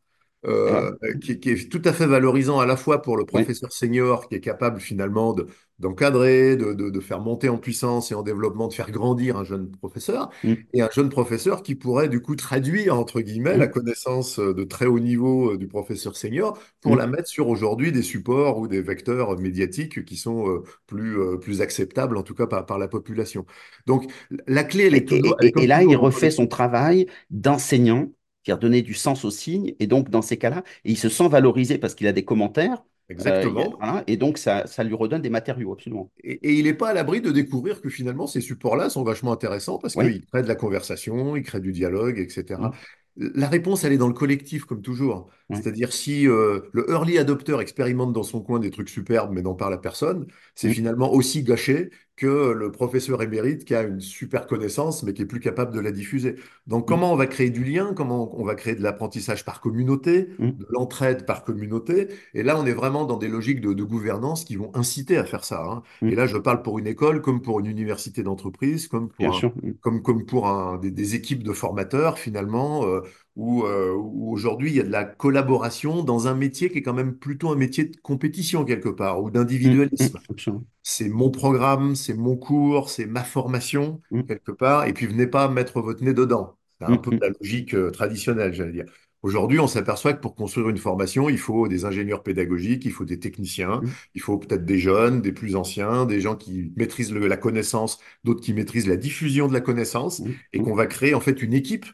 [0.45, 4.29] Euh, qui, qui est tout à fait valorisant à la fois pour le professeur senior,
[4.29, 5.47] qui est capable finalement de-
[5.79, 9.43] d'encadrer, de, de- de faire monter en puissance et en développement, de faire grandir un
[9.43, 13.67] jeune professeur, Mm, et un jeune professeur qui pourrait du coup traduire, entre guillemets, la
[13.67, 17.11] mm, connaissance de très haut niveau euh, du professeur senior pour la mm.
[17.11, 21.61] mettre sur aujourd'hui des supports ou des vecteurs médiatiques qui sont euh, plus, euh, plus
[21.61, 23.45] acceptables, en tout cas par, par la population.
[23.87, 24.11] Donc,
[24.47, 28.11] la clé, elle est et- là, il refait son travail d'enseignant,
[28.43, 29.75] qui a donné du sens aux signes.
[29.79, 32.83] Et donc, dans ces cas-là, il se sent valorisé parce qu'il a des commentaires.
[33.25, 33.77] euh, Exactement.
[33.77, 36.11] voilà, et donc, ça, ça lui redonne des matériaux, absolument.
[36.23, 39.31] Et, et il n'est pas à l'abri de découvrir que finalement, ces supports-là sont vachement
[39.33, 40.05] intéressants parce Oui.
[40.05, 42.71] qu'ils créent de la conversation, ils créent du dialogue, etc.
[42.71, 42.73] Mm,
[43.17, 45.29] La réponse, elle est dans le collectif, comme toujours.
[45.51, 49.55] C'est-à-dire si euh, le early adopter expérimente dans son coin des trucs superbes mais n'en
[49.55, 54.01] parle à personne, c'est mm, finalement aussi gâché que le professeur émérite qui a une
[54.01, 56.35] super connaissance mais qui est plus capable de la diffuser.
[56.67, 59.61] Donc mm, comment on va créer du lien, comment on va créer de l'apprentissage par
[59.61, 62.09] communauté, mm, de l'entraide par communauté?
[62.33, 65.25] Et là, on est vraiment dans des logiques de, de gouvernance qui vont inciter à
[65.25, 65.63] faire ça.
[65.65, 65.83] hein.
[66.07, 69.35] Et mm, là, je parle pour une école, comme pour une université d'entreprise, comme pour
[69.35, 69.53] un, sûr.
[69.81, 73.01] comme, comme pour un, des, des équipes de formateurs, finalement, euh,
[73.39, 76.81] où, euh, où aujourd'hui, il y a de la collaboration dans un métier qui est
[76.83, 79.31] quand même plutôt un métier de compétition, quelque part, ou
[79.63, 80.19] mm, mm, d'individualisme.
[80.29, 80.65] absolument.
[80.83, 85.27] C'est mon programme, c'est mon cours, c'est ma formation, Mm, quelque part, et puis venez
[85.27, 86.57] pas mettre votre nez dedans.
[86.79, 88.85] C'est un mm, peu mm, la logique euh, traditionnelle, j'allais dire.
[89.21, 93.03] Aujourd'hui, on s'aperçoit que pour construire une formation, il faut des ingénieurs pédagogiques, il faut
[93.05, 97.11] des techniciens, mm, il faut peut-être des jeunes, des plus anciens, des gens qui maîtrisent
[97.11, 100.73] le- la connaissance, d'autres qui maîtrisent la diffusion de la connaissance, mm, et mm, qu'on
[100.73, 101.85] va créer en fait une équipe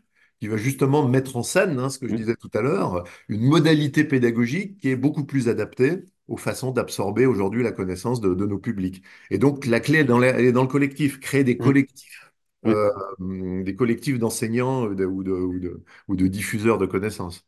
[0.46, 3.04] qui va justement mettre en scène, hein, ce que je mm, disais tout à l'heure,
[3.30, 8.34] une modalité pédagogique qui est beaucoup plus adaptée aux façons d'absorber aujourd'hui la connaissance de,
[8.34, 9.04] de nos publics.
[9.32, 12.32] Et donc, la clé est dans, la- est dans le collectif, créer des mm, collectifs,
[12.64, 12.76] mm.
[13.20, 17.46] euh, des collectifs d'enseignants euh, de- ou de, ou de- ou de diffuseurs de connaissances.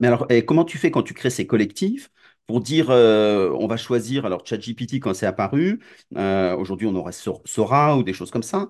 [0.00, 2.10] Mais alors, et comment tu fais quand tu crées ces collectifs
[2.46, 5.80] pour dire euh, on va choisir, alors ChatGPT quand c'est apparu,
[6.16, 8.68] euh, aujourd'hui on Sor- Sora ou des choses comme ça,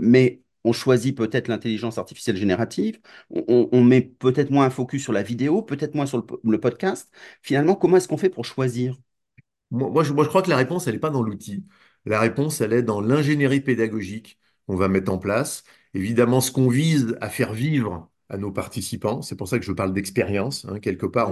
[0.00, 5.22] mais on choisit peut-être l'intelligence artificielle générative, on, met peut-être moins un focus sur la
[5.22, 7.10] vidéo, peut-être moins sur le, po- le podcast.
[7.42, 8.96] Finalement, comment est-ce qu'on fait pour choisir?
[9.70, 11.66] Moi, je, crois que la réponse, elle n'est pas dans l'outil.
[12.06, 15.64] La réponse, elle est dans l'ingénierie pédagogique qu'on va mettre en place.
[15.94, 19.72] Évidemment, ce qu'on vise à faire vivre à nos participants, c'est pour ça que je
[19.72, 20.66] parle d'expérience.
[20.66, 20.80] hein.
[20.80, 21.30] quelque part,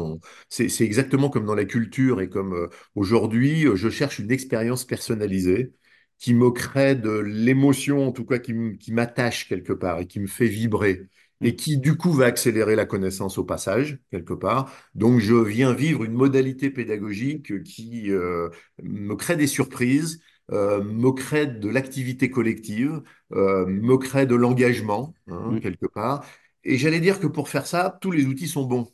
[0.48, 5.74] c'est, exactement comme dans la culture et comme euh, aujourd'hui, je cherche une expérience personnalisée
[6.18, 8.54] qui me crée de l'émotion, en tout cas qui,
[8.88, 11.08] m'attache quelque part et qui me fait vibrer
[11.42, 14.72] et Mm, qui, du coup, va accélérer la connaissance au passage, quelque part.
[14.94, 18.48] Donc, je viens vivre une modalité pédagogique qui euh,
[18.82, 20.20] me crée des surprises,
[20.52, 23.02] euh, me crée de l'activité collective,
[23.32, 26.24] euh, me crée de l'engagement, hein, mm, quelque part.
[26.64, 28.90] Et j'allais dire que pour faire ça, tous les outils sont bons.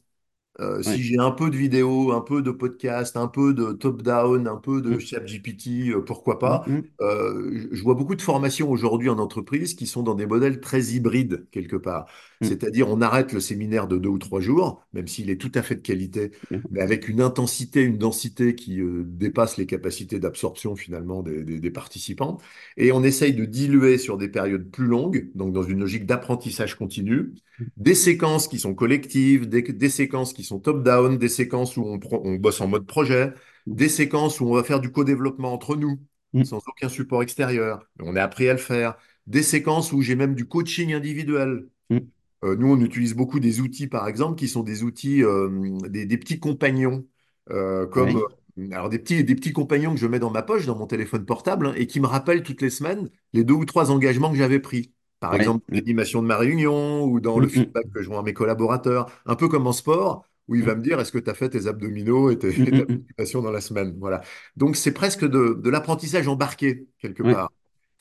[0.61, 4.47] Euh, si j'ai un peu de vidéo, un peu de podcast, un peu de top-down,
[4.47, 6.65] un peu de mm, ChatGPT, euh, pourquoi mm, pas.
[6.67, 10.61] mm, Euh, je vois beaucoup de formations aujourd'hui en entreprise qui sont dans des modèles
[10.61, 12.07] très hybrides, quelque part.
[12.41, 15.51] mm, C'est-à-dire, on arrête le séminaire de deux ou trois jours, même s'il est tout
[15.55, 16.33] à fait de qualité,
[16.71, 21.71] mais avec une intensité, une densité qui dépasse les capacités d'absorption finalement des, des- des
[21.71, 22.39] participants.
[22.77, 26.77] Et on essaye de diluer sur des périodes plus longues, donc dans une logique d'apprentissage
[26.77, 27.33] continu
[27.77, 32.35] des séquences qui sont collectives, des, des séquences qui sont top-down, des séquences où on,
[32.37, 33.33] bosse en mode projet,
[33.67, 35.99] des séquences où on va faire du co-développement entre nous,
[36.33, 37.89] mm, sans aucun support extérieur.
[38.01, 38.97] On est appris à le faire.
[39.27, 41.69] Des séquences où j'ai même du coaching individuel.
[41.91, 41.99] mm.
[42.45, 46.07] Euh, nous, on utilise beaucoup des outils, par exemple, qui sont des outils, euh, des,
[46.07, 47.07] des petits compagnons,
[47.51, 48.21] euh, comme
[48.73, 51.25] alors des petits, des petits compagnons que je mets dans ma poche, dans mon téléphone
[51.25, 54.37] portable, hein, et qui me rappellent toutes les semaines les deux ou trois engagements que
[54.37, 54.93] j'avais pris.
[55.23, 58.03] Par ouais, exemple, mm, l'animation de ma réunion ou dans mm, le mm, feedback que
[58.03, 60.83] je vois à mes collaborateurs, un peu comme en sport, où il va mm, me
[60.83, 62.97] dire est-ce que tu as fait tes abdominaux et, tes, mm, mm, mm.
[62.97, 63.95] musculation dans la semaine?
[64.01, 64.21] Voilà.
[64.57, 67.53] Donc, c'est presque de, de l'apprentissage embarqué, quelque part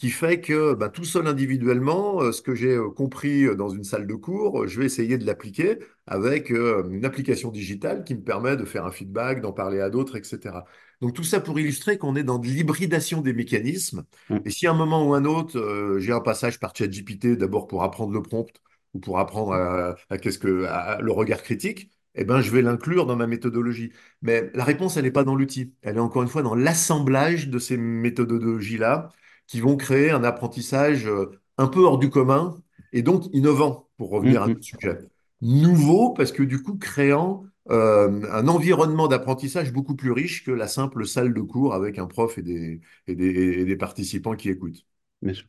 [0.02, 3.70] qui fait que bah, tout seul individuellement, euh, ce que j'ai euh, compris euh, dans
[3.70, 8.24] une salle de cours, je vais essayer de l'appliquer avec une application digitale qui me
[8.24, 10.56] permet de faire un feedback, d'en parler à d'autres, etc.
[11.02, 14.04] Donc tout ça pour illustrer qu'on est dans de l'hybridation des mécanismes.
[14.30, 17.38] mm, Et si à un moment ou un autre, euh, j'ai un passage par ChatGPT,
[17.38, 18.48] d'abord pour apprendre le prompt
[18.94, 22.62] ou pour apprendre à, à qu'est-ce que, à le regard critique, eh ben, je vais
[22.62, 23.92] l'inclure dans ma méthodologie.
[24.22, 25.74] Mais la réponse, elle n'est pas dans l'outil.
[25.82, 29.10] Elle est encore une fois dans l'assemblage de ces méthodologies-là
[29.48, 32.62] qui vont créer un apprentissage euh, un peu hors du commun
[32.94, 34.64] et donc innovant, pour revenir à notre mm.
[34.64, 34.98] sujet.
[35.42, 40.68] Nouveau parce que du coup créant euh, un environnement d'apprentissage beaucoup plus riche que la
[40.68, 43.26] simple salle de cours avec un prof et des, et des,
[43.62, 44.86] et des participants qui écoutent.
[45.22, 45.46] Bien sûr.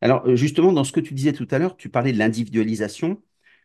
[0.00, 3.22] Alors, euh, justement, dans ce que tu disais tout à l'heure, tu parlais de l'individualisation,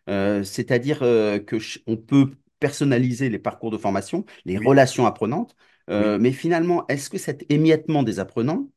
[0.09, 5.55] euh, c'est-à-dire euh, que on peut personnaliser les parcours de formation, les Oui, relations apprenantes,
[5.95, 6.11] oui.
[6.19, 8.69] mais finalement, est-ce que cet émiettement des apprenants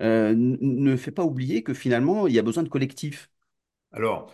[0.00, 3.30] ne fait pas oublier que finalement, il y a besoin de collectif?
[3.92, 4.32] Alors,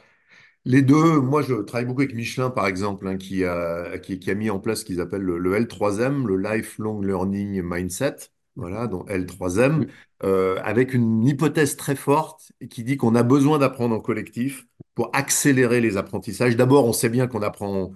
[0.65, 4.31] Les deux, moi je travaille beaucoup avec Michelin par exemple, hein, qui a, qui, qui
[4.31, 8.17] a mis en place ce qu'ils appellent le, le L3M, le Lifelong Learning Mindset,
[8.55, 9.87] voilà, donc L3M, Mm,
[10.25, 15.11] euh, avec une hypothèse très forte qui dit qu'on a besoin d'apprendre en collectif pour
[15.17, 16.55] accélérer les apprentissages.
[16.57, 17.93] D'abord, on sait bien qu'on apprend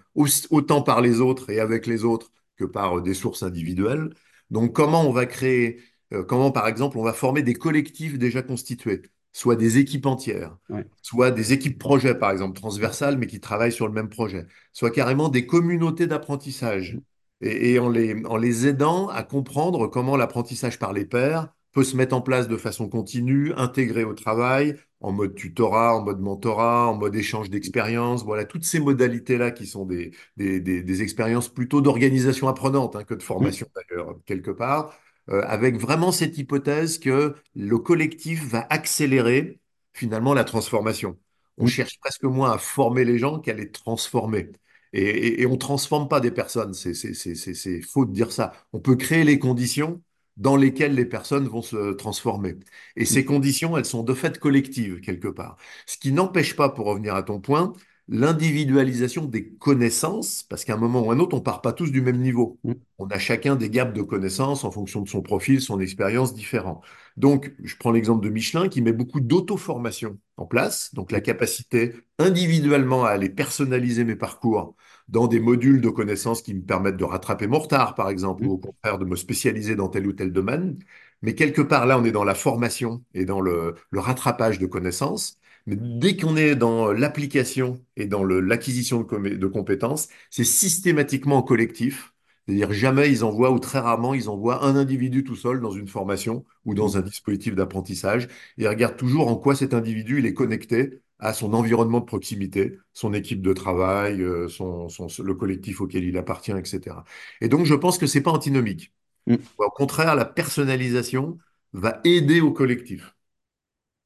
[0.51, 4.11] autant par les autres et avec les autres que par euh, des sources individuelles.
[4.51, 5.81] Donc comment on va créer,
[6.13, 9.03] euh, comment par exemple on va former des collectifs déjà constitués?
[9.37, 10.87] Soit des équipes entières, ouais.
[11.03, 14.91] soit des équipes projets, par exemple, transversales, mais qui travaillent sur le même projet, soit
[14.91, 16.99] carrément des communautés d'apprentissage,
[17.41, 21.85] et, et en les, en les aidant à comprendre comment l'apprentissage par les pairs peut
[21.85, 26.21] se mettre en place de façon continue, intégré au travail, en mode tutorat, en mode
[26.21, 31.03] mentorat, en mode échange d'expériences, voilà, toutes ces modalités-là qui sont des, des, des, des
[31.03, 34.95] expériences plutôt d'organisation apprenante hein, que de Mm, formation d'ailleurs, quelque part,
[35.31, 39.61] euh, avec vraiment cette hypothèse que le collectif va accélérer
[39.95, 41.19] finalement la transformation.
[41.59, 44.51] On cherche presque moins à former les gens qu'à les transformer.
[44.93, 48.05] Et, et, et on ne transforme pas des personnes, c'est c'est- c'est- c'est- c'est faux
[48.07, 48.53] de dire ça.
[48.73, 50.03] On peut créer les conditions
[50.37, 52.57] dans lesquelles les personnes vont se transformer.
[52.97, 55.57] Et ces conditions, elles sont de fait collectives, quelque part.
[55.87, 57.73] Ce qui n'empêche pas, pour revenir à ton point,
[58.09, 61.91] l'individualisation des connaissances, parce qu'à un moment ou à un autre, on part pas tous
[61.91, 62.59] du même niveau.
[62.65, 66.35] mm, On a chacun des gaps de connaissances en fonction de son profil, son expérience
[66.35, 66.83] différent.
[67.17, 71.95] Donc, je prends l'exemple de Michelin qui met beaucoup d'auto-formation en place, donc la capacité
[72.19, 74.77] individuellement à aller personnaliser mes parcours
[75.09, 78.51] dans des modules de connaissances qui me permettent de rattraper mon retard, par exemple, ou
[78.51, 80.79] mm, au contraire de me spécialiser dans tel ou tel domaine.
[81.23, 84.67] Mais quelque part, là, on est dans la formation et dans le, le rattrapage de
[84.67, 85.39] connaissances.
[85.67, 92.13] Mais dès qu'on est dans l'application et dans l'acquisition de, compétences, c'est systématiquement en collectif.
[92.47, 95.89] C'est-à-dire jamais ils envoient, ou très rarement, ils envoient un individu tout seul dans une
[95.89, 98.25] formation ou dans un dispositif d'apprentissage.
[98.59, 102.05] Et ils regardent toujours en quoi cet individu il est connecté à son environnement de
[102.05, 107.05] proximité, son équipe de travail, euh, son, son- le collectif auquel il appartient, etc.
[107.41, 108.93] Et donc, je pense que c'est pas antinomique.
[109.27, 109.57] mm.
[109.59, 111.39] Au contraire, la personnalisation
[111.75, 113.16] va aider au collectif.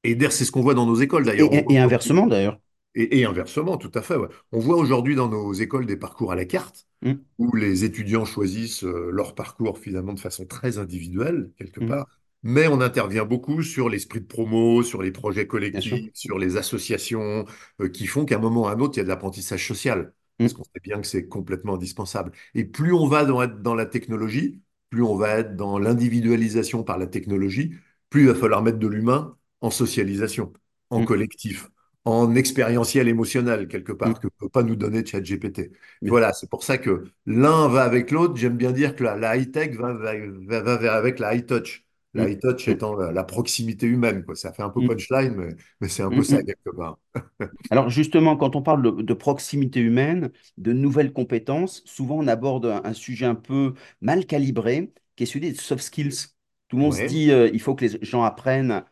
[0.05, 1.49] Et d'ailleurs, c'est ce qu'on voit dans nos écoles d'ailleurs.
[1.53, 2.59] Et- inversement, d'ailleurs.
[2.95, 4.17] et, et inversement, tout à fait.
[4.17, 4.29] ouais.
[4.53, 8.25] On voit aujourd'hui dans nos écoles des parcours à la carte, Mm, où les étudiants
[8.25, 12.07] choisissent euh, leur parcours finalement de façon très individuelle, quelque mm, part,
[12.43, 17.45] mais on intervient beaucoup sur l'esprit de promo, sur les projets collectifs, sur les associations,
[17.81, 19.67] euh, qui font qu'à un moment ou à un autre, il y a de l'apprentissage
[19.67, 22.33] social, parce Mm, qu'on sait bien que c'est complètement indispensable.
[22.55, 24.61] Et plus on va dans, dans la technologie,
[24.91, 27.75] plus on va être dans l'individualisation par la technologie,
[28.11, 30.53] plus il va falloir mettre de l'humain en socialisation,
[30.91, 31.69] en mm, collectif
[32.05, 35.71] en expérientiel émotionnel, quelque mm, part, que ne peut pas nous donner ChatGPT.
[36.03, 38.37] Voilà, c'est pour ça que l'un va avec l'autre.
[38.37, 41.85] J'aime bien dire que la, la high-tech va, va, avec la high-touch.
[42.15, 44.35] La Mm, high-touch mm, étant la, la proximité humaine, quoi.
[44.35, 46.45] Ça fait un peu mm, punchline, mais, mais c'est un peu mm, ça, mm.
[46.45, 46.99] quelque part.
[47.71, 52.67] Alors justement, quand on parle de, de proximité humaine, de nouvelles compétences, souvent on aborde
[52.67, 56.29] un, un sujet un peu mal calibré, qui est celui des soft skills.
[56.69, 58.85] Tout le monde se dit euh, il faut que les gens apprennent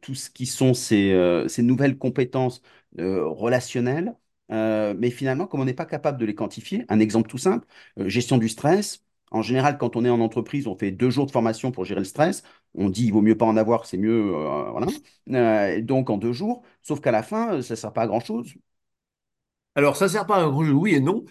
[0.00, 2.62] tout ce qui sont ces, euh, ces nouvelles compétences
[2.98, 4.16] euh, relationnelles,
[4.50, 7.66] Euh, mais finalement, comme on n'est pas capable de les quantifier, un exemple tout simple,
[7.98, 9.02] euh, gestion du stress.
[9.30, 12.00] En général, quand on est en entreprise, on fait deux jours de formation pour gérer
[12.00, 12.42] le stress.
[12.74, 14.92] On dit il vaut mieux pas en avoir, c'est mieux, euh, voilà.
[15.30, 18.06] Euh, donc en deux jours, sauf qu'à la fin, euh, ça ne sert pas à
[18.06, 18.52] grand-chose.
[19.74, 21.24] Alors, ça sert pas à grand oui et non.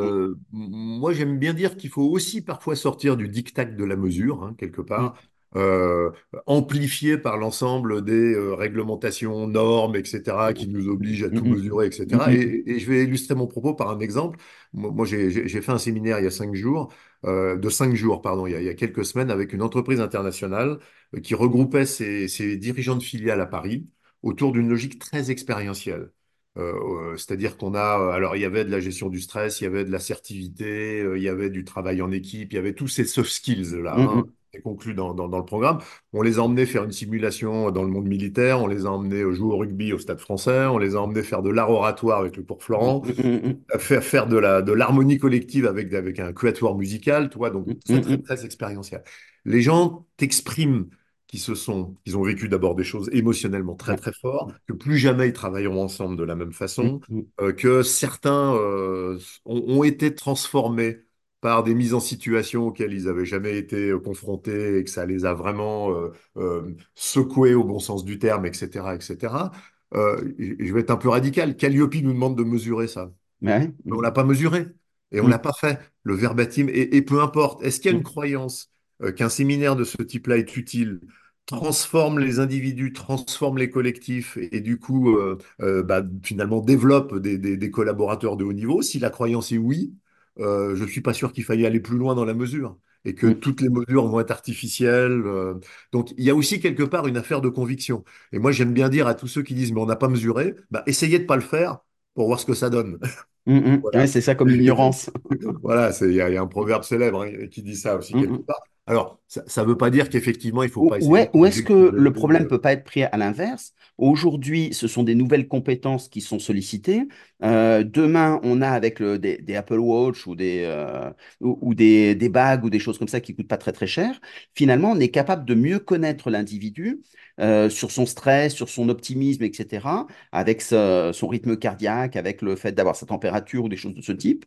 [0.00, 3.84] Mm, Euh, m- moi, j'aime bien dire qu'il faut aussi parfois sortir du diktat de
[3.84, 5.14] la mesure, hein, quelque part,
[5.56, 6.10] euh,
[6.46, 11.86] amplifié par l'ensemble des euh, réglementations, normes, etc., qui nous obligent à tout mm, mesurer,
[11.88, 12.32] etc.
[12.32, 14.38] mm, Et, et je vais illustrer mon propos par un exemple.
[14.72, 16.92] Moi, j'ai fait un séminaire il y a cinq jours,
[17.26, 19.62] euh, de cinq jours, pardon, il y a, il y a quelques semaines, avec une
[19.62, 20.78] entreprise internationale
[21.22, 23.88] qui regroupait ses, ses dirigeants de filiales à Paris
[24.22, 26.12] autour d'une logique très expérientielle.
[26.58, 29.66] Euh, c'est-à-dire qu'on a, alors il y avait de la gestion du stress, il y
[29.68, 32.88] avait de l'assertivité, euh, il y avait du travail en équipe, il y avait tous
[32.88, 35.78] ces soft skills-là, mm, hein, mm, c'est conclu dans, dans, dans le programme.
[36.12, 39.22] On les a emmenés faire une simulation dans le monde militaire, on les a emmenés
[39.32, 42.36] jouer au rugby au Stade français, on les a emmenés faire de l'art oratoire avec
[42.36, 46.18] le cours Florent, mm, mm, à faire, faire de la, de l'harmonie collective avec, avec
[46.18, 49.02] un quatuor musical, tu vois, donc mm, très, très, expérientiel.
[49.44, 50.86] Les gens t'expriment
[51.28, 54.98] qui se sont, qu'ils ont vécu d'abord des choses émotionnellement très, très fortes, que plus
[54.98, 57.00] jamais ils travailleront ensemble de la même façon,
[57.40, 61.04] euh, que certains euh, ont, ont été transformés
[61.40, 65.06] par des mises en situation auxquelles ils n'avaient jamais été euh, confrontés et que ça
[65.06, 69.50] les a vraiment euh, euh, secoués au bon sens du terme, etc., etc.
[69.94, 71.56] Euh, et je vais être un peu radical.
[71.56, 73.10] Calliope nous demande de mesurer ça.
[73.42, 74.68] ouais, Mais on mm, l'a pas mesuré
[75.12, 75.78] et on mm, l'a pas fait.
[76.02, 78.70] Le verbatim, et, et peu importe, est-ce qu'il y a une mm, croyance
[79.16, 81.00] qu'un séminaire de ce type-là est utile,
[81.46, 87.16] transforme les individus, transforme les collectifs et, et du coup, euh, euh, bah, finalement, développe
[87.18, 88.82] des, des- des collaborateurs de haut niveau?
[88.82, 89.94] Si la croyance est oui,
[90.38, 93.26] euh, je suis pas sûr qu'il faille aller plus loin dans la mesure et que
[93.26, 95.22] mm, toutes les mesures vont être artificielles.
[95.26, 95.54] euh.
[95.92, 98.04] Donc, il y a aussi quelque part une affaire de conviction.
[98.32, 100.54] Et moi, j'aime bien dire à tous ceux qui disent, mais on n'a pas mesuré,
[100.70, 101.78] bah, essayez de pas le faire
[102.14, 102.98] pour voir ce que ça donne.
[103.46, 103.82] mm, mm.
[103.94, 105.10] Ouais, c'est ça comme l'ignorance.
[105.62, 108.16] Voilà, il y, a il y a un proverbe célèbre hein, qui dit ça aussi
[108.16, 108.60] quelque part.
[108.86, 111.62] Alors, ça ne veut pas dire qu'effectivement, il ne faut pas essayer de ou est-ce
[111.62, 113.72] que le problème ne peut pas être pris à l'inverse?
[113.98, 117.02] Aujourd'hui, ce sont des nouvelles compétences qui sont sollicitées.
[117.44, 121.08] Euh, demain, on a avec le- des, des Apple Watch ou des, euh,
[121.40, 123.86] ou, ou des, des bagues ou des choses comme ça qui coûtent pas très très
[123.86, 124.20] cher.
[124.56, 127.00] Finalement, on est capable de mieux connaître l'individu
[127.38, 132.56] euh, sur son stress, sur son optimisme, etc., avec ce- son rythme cardiaque, avec le
[132.56, 134.46] fait d'avoir sa température ou des choses de ce type.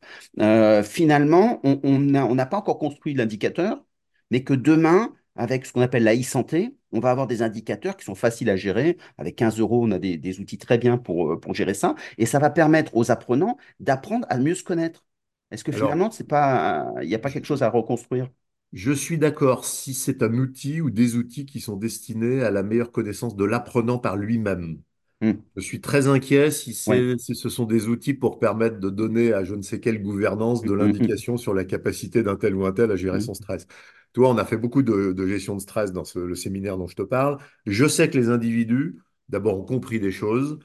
[0.84, 3.84] Finalement, on on n'a on n'a pas encore construit l'indicateur,
[4.34, 8.06] mais que demain, avec ce qu'on appelle la e-santé, on va avoir des indicateurs qui
[8.06, 8.98] sont faciles à gérer.
[9.17, 11.96] Avec 15 euros, on a des, des outils très bien pour, euh, pour gérer ça.
[12.17, 15.06] Et ça va permettre aux apprenants d'apprendre à mieux se connaître.
[15.52, 18.30] Est-ce que Alors, finalement, c'est pas, il n'y a pas quelque chose à reconstruire?
[18.74, 22.63] Je suis d'accord si c'est un outil ou des outils qui sont destinés à la
[22.63, 24.82] meilleure connaissance de l'apprenant par lui-même.
[25.22, 25.43] Hmm.
[25.58, 27.04] Je suis très inquiet si Ouais.
[27.17, 30.65] si ce sont des outils pour permettre de donner à je ne sais quelle gouvernance
[30.65, 33.67] de l'indication sur la capacité d'un tel ou un tel à gérer hmm, son stress.
[34.13, 36.88] Toi, on a fait beaucoup de, de gestion de stress dans ce- le séminaire dont
[36.88, 37.38] je te parle.
[37.65, 38.99] Je sais que les individus,
[39.30, 40.60] d'abord, ont compris des choses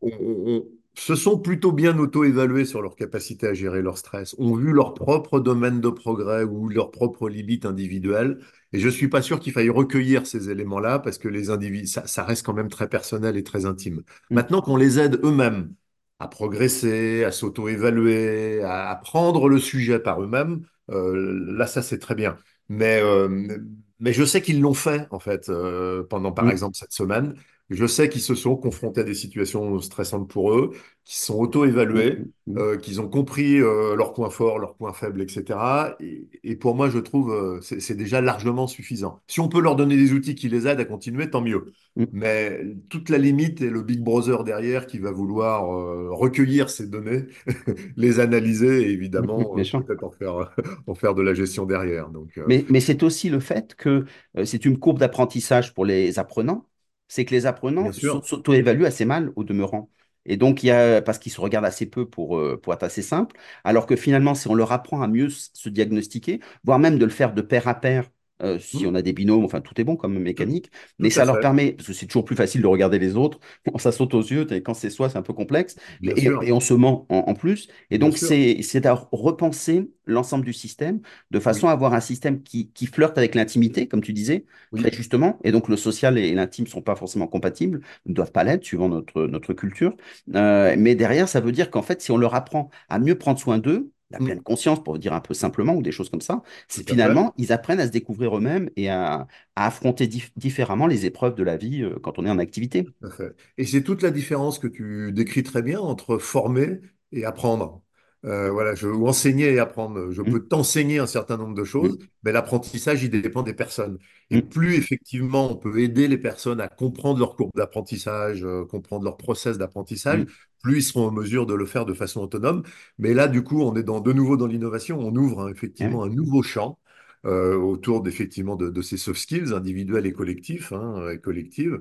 [0.00, 0.10] on-
[0.46, 4.72] on- se sont plutôt bien auto-évalués sur leur capacité à gérer leur stress, ont vu
[4.72, 8.38] leur propre domaine de progrès ou leurs propres limites individuelles.
[8.72, 12.06] Et je suis pas sûr qu'il faille recueillir ces éléments-là parce que les individus, ça,
[12.06, 14.02] ça reste quand même très personnel et très intime.
[14.30, 15.74] hmm, Maintenant qu'on les aide eux-mêmes
[16.20, 21.98] à progresser, à s'auto-évaluer, à, à prendre le sujet par eux-mêmes, euh, là, ça, c'est
[21.98, 22.38] très bien.
[22.68, 23.58] Mais, euh,
[24.00, 27.34] mais je sais qu'ils l'ont fait, en fait, euh, pendant, par hmm, exemple, cette semaine.
[27.70, 30.72] Je sais qu'ils se sont confrontés à des situations stressantes pour eux,
[31.04, 34.74] qu'ils se sont auto-évalués, hmm, hmm, euh, qu'ils ont compris euh, leurs points forts, leurs
[34.74, 35.96] points faibles, etc.
[35.98, 39.20] Et, et pour moi, je trouve euh, c'est déjà largement suffisant.
[39.28, 41.72] Si on peut leur donner des outils qui les aident à continuer, tant mieux.
[42.12, 46.86] Mais toute la limite est le Big Brother derrière qui va vouloir euh, recueillir ces
[46.86, 47.24] données,
[47.96, 50.52] les analyser et évidemment peut-être en faire,
[50.86, 52.10] en faire de la gestion derrière.
[52.10, 54.04] Donc, Mais, mais c'est aussi le fait que
[54.44, 56.66] c'est une courbe d'apprentissage pour les apprenants.
[57.08, 59.90] C'est que les apprenants s'auto-évaluent assez mal au demeurant.
[60.26, 62.82] Et donc, il y a, parce qu'ils se regardent assez peu pour, euh, pour être
[62.82, 66.98] assez simple, alors que finalement, si on leur apprend à mieux se diagnostiquer, voire même
[66.98, 68.10] de le faire de pair à pair,
[68.42, 71.10] euh, si on Hmm, a des binômes, enfin, tout est bon comme mécanique, mais tout
[71.10, 71.40] ça leur fait.
[71.40, 73.38] permet, parce que c'est toujours plus facile de regarder les autres,
[73.78, 76.60] ça saute aux yeux, et quand c'est soi, c'est un peu complexe, mais, et, on
[76.60, 77.68] se ment en, en plus.
[77.90, 81.68] Et donc, c'est à repenser l'ensemble du système de façon Oui.
[81.68, 84.44] à avoir un système qui, qui flirte avec l'intimité, comme tu disais,
[84.74, 85.38] très justement.
[85.44, 88.64] Et donc, le social et l'intime ne sont pas forcément compatibles, ne doivent pas l'être,
[88.64, 89.96] suivant notre, notre culture.
[90.34, 93.38] Euh, mais derrière, ça veut dire qu'en fait, si on leur apprend à mieux prendre
[93.38, 96.20] soin d'eux, la Hmm, pleine conscience, pour dire un peu simplement, ou des choses comme
[96.20, 100.86] ça, c'est finalement, ils apprennent à se découvrir eux-mêmes et à, à affronter dif- différemment
[100.86, 102.92] les épreuves de la vie euh, quand on est en activité.
[103.00, 103.36] Tout à fait.
[103.58, 106.80] Et c'est toute la différence que tu décris très bien entre former
[107.12, 107.83] et apprendre.
[108.24, 110.10] Euh, voilà, je, ou enseigner et apprendre.
[110.10, 113.98] Je Hum, peux t'enseigner un certain nombre de choses, mais l'apprentissage, il dépend des personnes.
[114.30, 118.64] Et hum, plus effectivement on peut aider les personnes à comprendre leur courbe d'apprentissage, euh,
[118.64, 120.34] comprendre leur process d'apprentissage, hum.
[120.62, 122.62] plus ils seront en mesure de le faire de façon autonome.
[122.98, 124.98] Mais là, du coup, on est dans, de nouveau dans l'innovation.
[125.00, 125.94] On ouvre hein, oui.
[125.94, 126.78] effectivement un nouveau champ
[127.26, 131.80] euh, autour d'effectivement de, de ces soft skills individuels et collectifs, hein, et collectives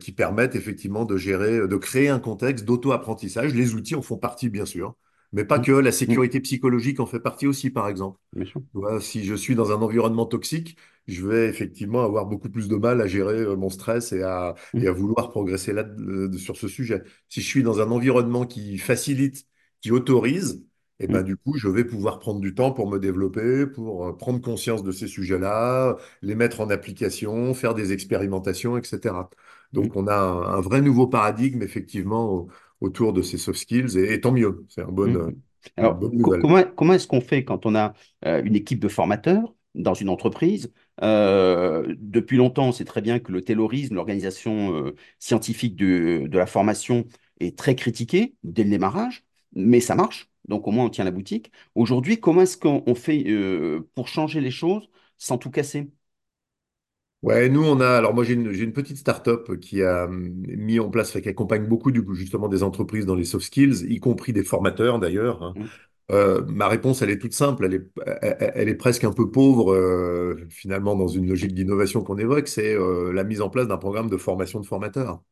[0.00, 3.52] qui permettent effectivement de gérer, de créer un contexte d'auto-apprentissage.
[3.54, 4.94] Les outils en font partie, bien sûr,
[5.36, 5.72] mais pas Hum, que.
[5.72, 8.18] La hum, sécurité psychologique en fait partie aussi, par exemple.
[8.32, 8.62] bien sûr.
[8.72, 12.68] Tu vois, si je suis dans un environnement toxique, je vais effectivement avoir beaucoup plus
[12.68, 16.32] de mal à gérer euh, mon stress et à, et à vouloir progresser là, euh,
[16.38, 17.02] sur ce sujet.
[17.28, 19.46] Si je suis dans un environnement qui facilite,
[19.80, 20.64] qui autorise,
[20.98, 24.06] et ben hum, du coup, je vais pouvoir prendre du temps pour me développer, pour
[24.06, 29.28] euh, prendre conscience de ces sujets-là, les mettre en application, faire des expérimentations, etc.
[29.72, 32.48] Donc, on a un, un vrai nouveau paradigme, effectivement, au-
[32.80, 34.64] autour de ces soft skills, et, et tant mieux.
[34.68, 35.28] C'est une Mm, bonne, mm.
[35.28, 35.40] une
[35.76, 35.98] Alors,
[36.40, 40.08] comment, comment est-ce qu'on fait quand on a euh, une équipe de formateurs dans une
[40.08, 40.72] entreprise?
[41.02, 46.38] Euh, depuis longtemps, on sait très bien que le taylorisme, l'organisation euh, scientifique de, de
[46.38, 47.06] la formation,
[47.40, 50.30] est très critiquée dès le démarrage, mais ça marche.
[50.48, 51.50] Donc, au moins, on tient la boutique.
[51.74, 55.90] Aujourd'hui, comment est-ce qu'on on fait euh, pour changer les choses sans tout casser?
[57.26, 57.88] Ouais, nous, on a.
[57.98, 61.20] Alors, moi, j'ai une, j'ai une petite start-up qui a hum, mis en place, enfin,
[61.20, 64.44] qui accompagne beaucoup, du coup, justement, des entreprises dans les soft skills, y compris des
[64.44, 65.42] formateurs, d'ailleurs.
[65.42, 65.54] hein.
[65.54, 65.70] Mm,
[66.12, 67.66] Euh, ma réponse, elle est toute simple.
[67.66, 67.86] Elle est,
[68.22, 72.48] elle, elle est presque un peu pauvre, euh, finalement, dans une logique d'innovation qu'on évoque.
[72.48, 75.22] C'est euh, la mise en place d'un programme de formation de formateurs.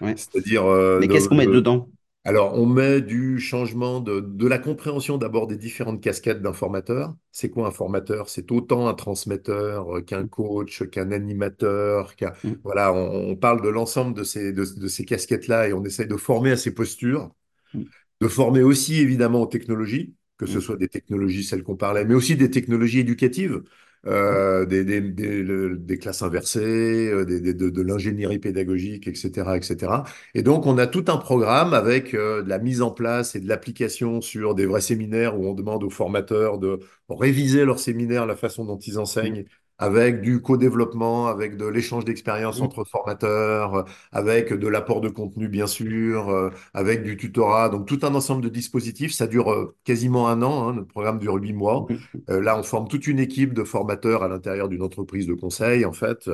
[0.00, 0.16] ouais.
[0.16, 1.88] C'est-à-dire euh, Mais qu'est-ce qu'on met de, dedans?
[2.24, 7.14] Alors, on met du changement de, de la compréhension d'abord des différentes casquettes d'un formateur.
[7.32, 8.28] C'est quoi un formateur?
[8.28, 13.36] C'est autant un transmetteur euh, qu'un Mm, coach, qu'un animateur, qu'un, mm, voilà, on, on
[13.36, 16.56] parle de l'ensemble de ces, de, de ces casquettes-là et on essaye de former à
[16.58, 17.30] ces postures,
[17.72, 17.90] mm,
[18.20, 22.14] de former aussi évidemment aux technologies, que ce soit des technologies, celles qu'on parlait, mais
[22.14, 23.62] aussi des technologies éducatives.
[24.06, 25.44] Euh, des, des, des,
[25.76, 30.04] des classes inversées, euh, des, des- de, de l'ingénierie pédagogique, etc., etc.
[30.34, 33.40] Et donc, on a tout un programme avec euh, de la mise en place et
[33.40, 38.26] de l'application sur des vrais séminaires où on demande aux formateurs de réviser leurs séminaires,
[38.26, 39.44] la façon dont ils mm, enseignent,
[39.80, 45.48] avec du co-développement, avec de l'échange d'expériences mm, entre formateurs, avec de l'apport de contenu,
[45.48, 47.70] bien sûr, euh, avec du tutorat.
[47.70, 49.12] Donc, tout un ensemble de dispositifs.
[49.12, 50.68] Ça dure euh, quasiment un an.
[50.68, 51.86] hein, notre programme dure huit mois.
[51.88, 55.26] mm, mm, Euh, là, on forme toute une équipe de formateurs à l'intérieur d'une entreprise
[55.26, 56.30] de conseil, en fait,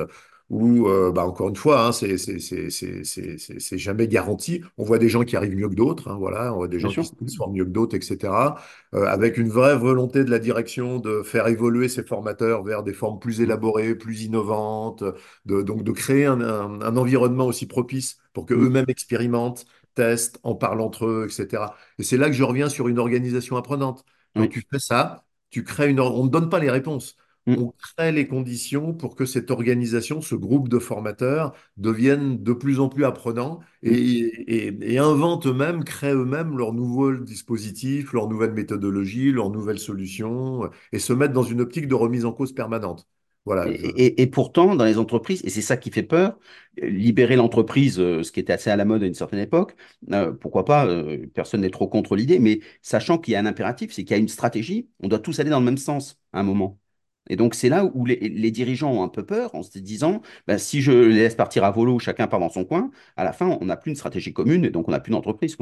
[0.49, 4.61] où, euh, bah, encore une fois, hein, c'est jamais garanti.
[4.77, 6.89] On voit des gens qui arrivent mieux que d'autres, hein, voilà, on voit des bien
[6.89, 8.55] gens qui se transforment mieux que d'autres, etc.
[8.95, 12.93] Euh, avec une vraie volonté de la direction de faire évoluer ces formateurs vers des
[12.93, 15.03] formes plus élaborées, plus innovantes,
[15.45, 19.65] de, donc de créer un, un- un environnement aussi propice pour que mm, eux-mêmes expérimentent,
[19.95, 21.75] testent, en parlent entre eux, etc.
[21.99, 24.05] Et c'est là que je reviens sur une organisation apprenante.
[24.35, 24.47] Oui.
[24.49, 25.99] tu fais ça, tu crées une...
[25.99, 27.17] On ne donne pas les réponses.
[27.47, 32.53] Mm, On crée les conditions pour que cette organisation, ce groupe de formateurs, devienne de
[32.53, 34.27] plus en plus apprenant et, mm.
[34.47, 40.69] et, et inventent eux-mêmes, créent eux-mêmes leurs nouveaux dispositifs, leurs nouvelles méthodologies, leurs nouvelles solutions
[40.91, 43.07] et se mettent dans une optique de remise en cause permanente.
[43.63, 43.73] Et, Voilà.
[43.75, 46.37] je- et- et pourtant, dans les entreprises, et c'est ça qui fait peur,
[46.83, 49.75] euh, libérer l'entreprise, euh, ce qui était assez à la mode à une certaine époque,
[50.11, 53.45] euh, pourquoi pas, euh, personne n'est trop contre l'idée, mais sachant qu'il y a un
[53.47, 56.19] impératif, c'est qu'il y a une stratégie, on doit tous aller dans le même sens
[56.33, 56.79] à un moment.
[57.29, 60.21] Et donc, c'est là où les, les dirigeants ont un peu peur en se disant,
[60.47, 63.33] ben, si je les laisse partir à volo, chacun part dans son coin, à la
[63.33, 65.57] fin, on n'a plus une stratégie commune et donc on n'a plus d'entreprise.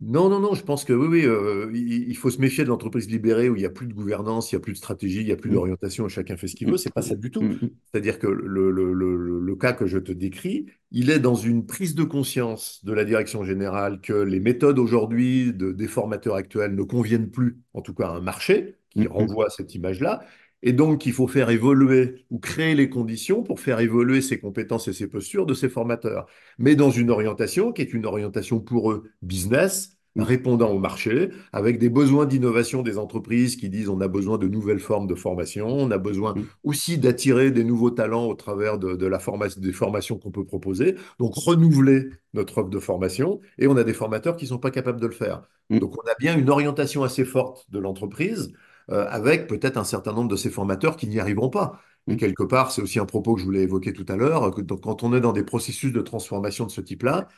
[0.00, 3.08] Non, non, non, je pense que oui, oui, euh, il, faut se méfier de l'entreprise
[3.08, 5.24] libérée où il n'y a plus de gouvernance, il n'y a plus de stratégie, il
[5.26, 6.76] n'y a plus Mm, d'orientation et chacun fait ce qu'il veut.
[6.76, 7.48] mm, C'est pas ça du tout.
[7.62, 11.36] mm, C'est-à-dire que le, le, le, le cas que je te décris, il est dans
[11.36, 16.34] une prise de conscience de la direction générale que les méthodes aujourd'hui de, des formateurs
[16.34, 20.22] actuels ne conviennent plus, en tout cas à un marché qui renvoie à cette image-là.
[20.64, 24.88] Et donc, il faut faire évoluer ou créer les conditions pour faire évoluer ces compétences
[24.88, 26.26] et ces postures de ces formateurs.
[26.58, 31.78] Mais dans une orientation qui est une orientation pour eux business, répondant au marché, avec
[31.78, 35.66] des besoins d'innovation des entreprises qui disent on a besoin de nouvelles formes de formation,
[35.68, 39.60] on a besoin mm, aussi d'attirer des nouveaux talents au travers de, de la formation,
[39.60, 43.94] des formations qu'on peut proposer, donc renouveler notre offre de formation, et on a des
[43.94, 45.42] formateurs qui ne sont pas capables de le faire.
[45.70, 48.52] mm, Donc on a bien une orientation assez forte de l'entreprise,
[48.90, 51.80] euh, avec peut-être un certain nombre de ces formateurs qui n'y arriveront pas.
[52.08, 54.50] Et mm, quelque part, c'est aussi un propos que je voulais évoquer tout à l'heure,
[54.54, 57.28] que donc, quand on est dans des processus de transformation de ce type-là,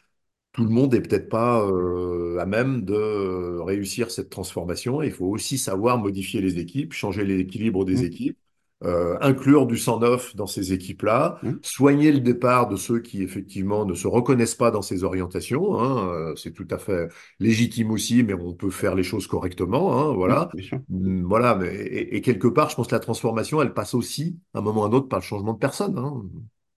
[0.53, 5.03] tout le monde n'est peut-être pas euh, à même de réussir cette transformation.
[5.03, 8.39] Il faut aussi savoir modifier les équipes, changer l'équilibre des mm, équipes,
[8.85, 13.23] euh, inclure du sang neuf dans ces équipes-là, mm, soigner le départ de ceux qui
[13.23, 15.79] effectivement ne se reconnaissent pas dans ces orientations.
[15.81, 16.09] hein.
[16.13, 17.09] Euh, c'est tout à fait
[17.41, 19.99] légitime aussi, mais on peut faire les choses correctement.
[20.11, 20.51] hein, voilà.
[20.53, 20.81] bien sûr.
[20.89, 24.39] Mm, Voilà, mais, et, et quelque part, je pense que la transformation, elle passe aussi,
[24.55, 25.97] à un moment ou à un autre, par le changement de personne.
[25.99, 26.23] hein.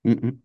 [0.04, 0.40] Mm, mm.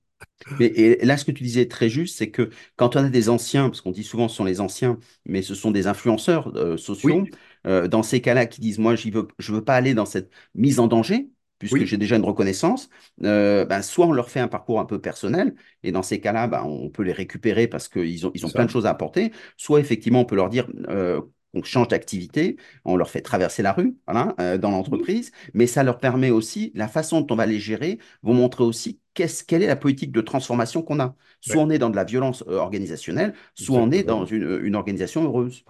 [0.59, 3.11] Mais, et là, ce que tu disais est très juste, c'est que quand on a
[3.11, 6.55] des anciens, parce qu'on dit souvent ce sont les anciens, mais ce sont des influenceurs
[6.57, 7.31] euh, sociaux, Oui,
[7.67, 10.81] euh, dans ces cas-là, qui disent, moi, veux, je veux pas aller dans cette mise
[10.81, 12.91] en danger, puisque oui, j'ai déjà une reconnaissance,
[13.23, 16.47] euh, ben, soit on leur fait un parcours un peu personnel, et dans ces cas-là,
[16.47, 19.33] ben, on peut les récupérer parce qu'ils ont, ils ont plein de choses à apporter,
[19.57, 21.21] soit effectivement, on peut leur dire, euh,
[21.55, 25.83] on change d'activité, on leur fait traverser la rue, voilà, euh, dans l'entreprise, mais ça
[25.85, 29.63] leur permet aussi, la façon dont on va les gérer, vous montrer aussi qu'est-ce, quelle
[29.63, 31.15] est la politique de transformation qu'on a.
[31.41, 34.75] Soit Ouais, on est dans de la violence euh, organisationnelle, soit on est dans une
[34.75, 35.65] organisation heureuse.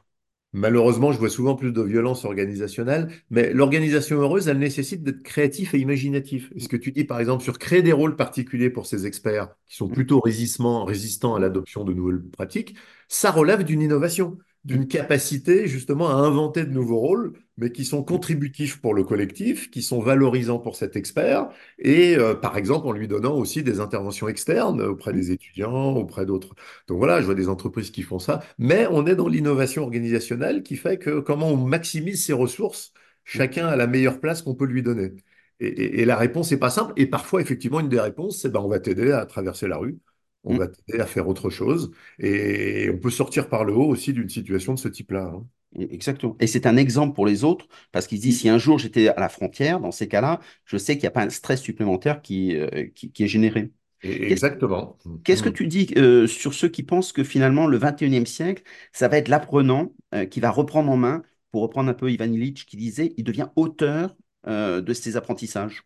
[0.56, 5.74] Malheureusement, je vois souvent plus de violence organisationnelle, mais l'organisation heureuse, elle nécessite d'être créatif
[5.74, 6.52] et imaginatif.
[6.56, 9.74] Ce que tu dis, par exemple, sur créer des rôles particuliers pour ces experts qui
[9.74, 10.86] sont plutôt résistants,
[11.34, 12.76] à l'adoption de nouvelles pratiques,
[13.08, 18.02] ça relève d'une innovation, d'une capacité justement à inventer de nouveaux rôles, mais qui sont
[18.02, 21.48] contributifs pour le collectif, qui sont valorisants pour cet expert,
[21.78, 26.26] et euh, par exemple en lui donnant aussi des interventions externes auprès des étudiants, auprès
[26.26, 26.54] d'autres
[26.88, 30.62] donc voilà, je vois des entreprises qui font ça, mais on est dans l'innovation organisationnelle
[30.62, 32.92] qui fait que comment on maximise ses ressources,
[33.24, 35.12] chacun à la meilleure place qu'on peut lui donner.
[35.60, 36.92] Et, et- et la réponse n'est pas simple.
[36.96, 39.98] Et parfois, effectivement, une des réponses, c'est ben, on va t'aider à traverser la rue,
[40.44, 40.58] on mm.
[40.58, 41.90] va t'aider à faire autre chose.
[42.18, 45.32] Et on peut sortir par le haut aussi d'une situation de ce type-là.
[45.34, 45.46] hein.
[45.76, 46.36] Exactement.
[46.40, 49.08] Et c'est un exemple pour les autres, parce qu'ils disent, Oui, si un jour j'étais
[49.08, 52.22] à la frontière, dans ces cas-là, je sais qu'il n'y a pas un stress supplémentaire
[52.22, 53.72] qui, euh, qui, qui est généré.
[54.02, 54.98] exactement.
[55.24, 55.54] Qu'est-ce que Mhm.
[55.54, 58.62] tu dis euh, sur ceux qui pensent que finalement le 21e siècle,
[58.92, 62.26] ça va être l'apprenant euh, qui va reprendre en main, pour reprendre un peu Ivan
[62.32, 64.16] Illich qui disait, il devient auteur
[64.46, 65.84] de ses apprentissages.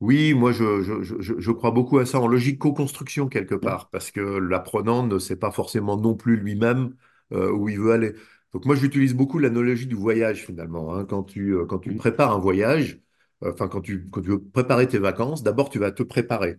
[0.00, 3.74] Oui, moi je, je, je, je crois beaucoup à ça en logique co-construction quelque Mm,
[3.74, 6.94] part, parce que l'apprenant ne sait pas forcément non plus lui-même
[7.32, 8.14] euh, où il veut aller.
[8.52, 10.94] Donc moi j'utilise beaucoup l'analogie du voyage finalement.
[10.94, 11.04] hein.
[11.04, 13.00] Quand tu, euh, quand tu mm, prépares un voyage,
[13.44, 16.56] enfin, quand tu, quand tu veux préparer tes vacances, d'abord, tu vas te préparer.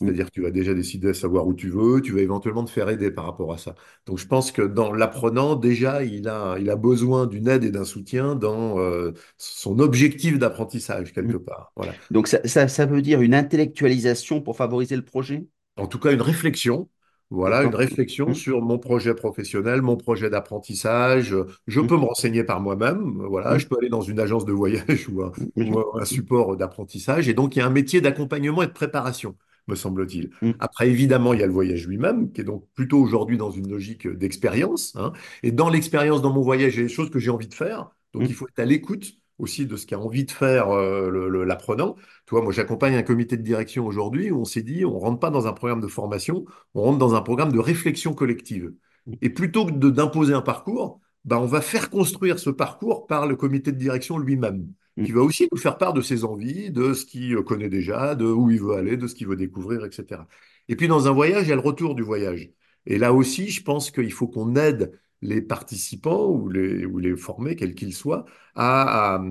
[0.00, 2.64] mm, C'est-à-dire que tu vas déjà décider de savoir où tu veux, tu vas éventuellement
[2.64, 3.74] te faire aider par rapport à ça.
[4.06, 7.70] Donc je pense que dans l'apprenant, déjà, il a, il a besoin d'une aide et
[7.70, 11.14] d'un soutien dans euh, son objectif d'apprentissage, mm.
[11.14, 11.72] quelque part.
[11.76, 11.96] Voilà.
[12.10, 15.46] Donc ça, ça, ça veut dire une intellectualisation pour favoriser le projet?
[15.76, 16.88] En tout cas, une réflexion.
[17.34, 21.34] Voilà, une réflexion Mm, sur mon projet professionnel, mon projet d'apprentissage.
[21.66, 23.22] Je mm, peux me renseigner par moi-même.
[23.26, 27.28] Voilà, mm, je peux aller dans une agence de voyage ou un, ou support d'apprentissage.
[27.28, 30.30] Et donc, il y a un métier d'accompagnement et de préparation, me semble-t-il.
[30.58, 33.70] Après, évidemment, il y a le voyage lui-même, qui est donc plutôt aujourd'hui dans une
[33.70, 34.94] logique d'expérience.
[34.96, 35.12] hein.
[35.42, 37.54] Et dans l'expérience, dans mon voyage, il y a des choses que j'ai envie de
[37.54, 37.90] faire.
[38.12, 41.96] Donc, il faut être à l'écoute aussi de ce qu'a envie de faire euh, l'apprenant.
[42.26, 45.18] Tu vois, moi, j'accompagne un comité de direction aujourd'hui où on s'est dit, on rentre
[45.20, 48.72] pas dans un programme de formation, on rentre dans un programme de réflexion collective.
[49.20, 53.36] Et plutôt que d'imposer un parcours, bah, on va faire construire ce parcours par le
[53.36, 54.72] comité de direction lui-même,
[55.04, 57.68] qui mm, va aussi nous faire part de ses envies, de ce qu'il euh, connaît
[57.68, 60.22] déjà, de où il veut aller, de ce qu'il veut découvrir, etc.
[60.68, 62.50] Et puis dans un voyage, il y a le retour du voyage.
[62.86, 67.74] Et là aussi, je pense qu'il faut qu'on aide les participants ou les, formés, quels
[67.74, 69.22] qu'ils soient, à,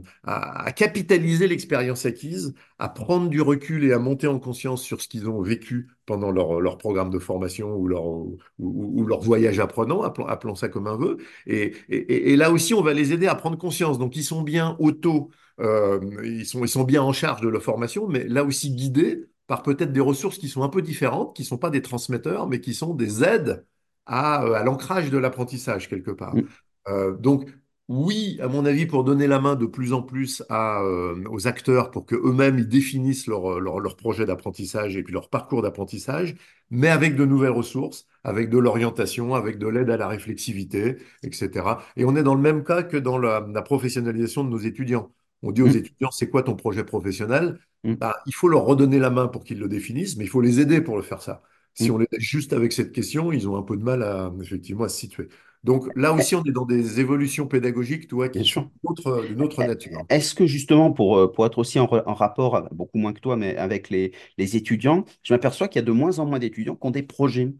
[0.75, 5.29] capitaliser l'expérience acquise à prendre du recul et à monter en conscience sur ce qu'ils
[5.29, 10.97] ont vécu pendant leur, programme de formation ou leur, voyage apprenant, appelons, ça comme un
[11.45, 13.99] et- et là aussi, on va les aider à prendre conscience.
[13.99, 15.29] Donc, ils sont bien auto,
[15.59, 19.25] euh, ils sont, ils sont bien en charge de leur formation, mais là aussi guidés
[19.47, 22.47] par peut-être des ressources qui sont un peu différentes, qui ne sont pas des transmetteurs,
[22.47, 23.65] mais qui sont des aides
[24.11, 26.41] à, euh, à l'ancrage de l'apprentissage quelque part.
[26.41, 26.47] mm,
[26.89, 27.49] Euh, donc,
[27.87, 31.47] oui, à mon avis, pour donner la main de plus en plus à, euh, aux
[31.47, 35.61] acteurs pour que eux-mêmes ils définissent leur, leur, leur projet d'apprentissage et puis leur parcours
[35.61, 36.35] d'apprentissage,
[36.69, 41.83] mais avec de nouvelles ressources, avec de l'orientation, avec de l'aide à la réflexivité, etc.
[41.97, 45.11] Et on est dans le même cas que dans la, la professionnalisation de nos étudiants.
[45.43, 47.59] On dit aux mm, étudiants, c'est quoi ton projet professionnel?
[47.83, 50.41] mm, Bah, il faut leur redonner la main pour qu'ils le définissent, mais il faut
[50.41, 51.41] les aider pour le faire ça.
[51.73, 51.93] Si mm.
[51.93, 54.85] on les laisse juste avec cette question, ils ont un peu de mal à, effectivement,
[54.85, 55.27] à se situer.
[55.63, 59.41] Donc là Eh, aussi, on est dans des évolutions pédagogiques, tu vois, qui sont d'une
[59.41, 60.05] autre Eh, nature.
[60.09, 63.37] Est-ce que justement, pour, euh, pour être aussi en, en rapport, beaucoup moins que toi,
[63.37, 66.75] mais avec les, les étudiants, je m'aperçois qu'il y a de moins en moins d'étudiants
[66.75, 67.53] qui ont des projets.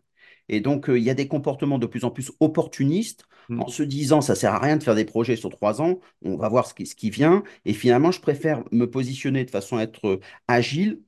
[0.50, 3.26] Et donc, euh, il y a des comportements de plus en plus opportunistes
[3.58, 3.70] en Mm.
[3.70, 6.48] se disant, ça sert à rien de faire des projets sur trois ans, on va
[6.50, 7.44] voir ce qui, ce qui vient.
[7.66, 11.02] Et finalement, je préfère me positionner de façon à être euh, agile,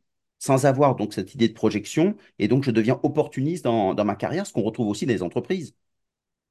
[0.43, 2.15] sans avoir donc cette idée de projection.
[2.39, 5.23] Et donc, je deviens opportuniste dans, dans ma carrière, ce qu'on retrouve aussi dans les
[5.23, 5.73] entreprises.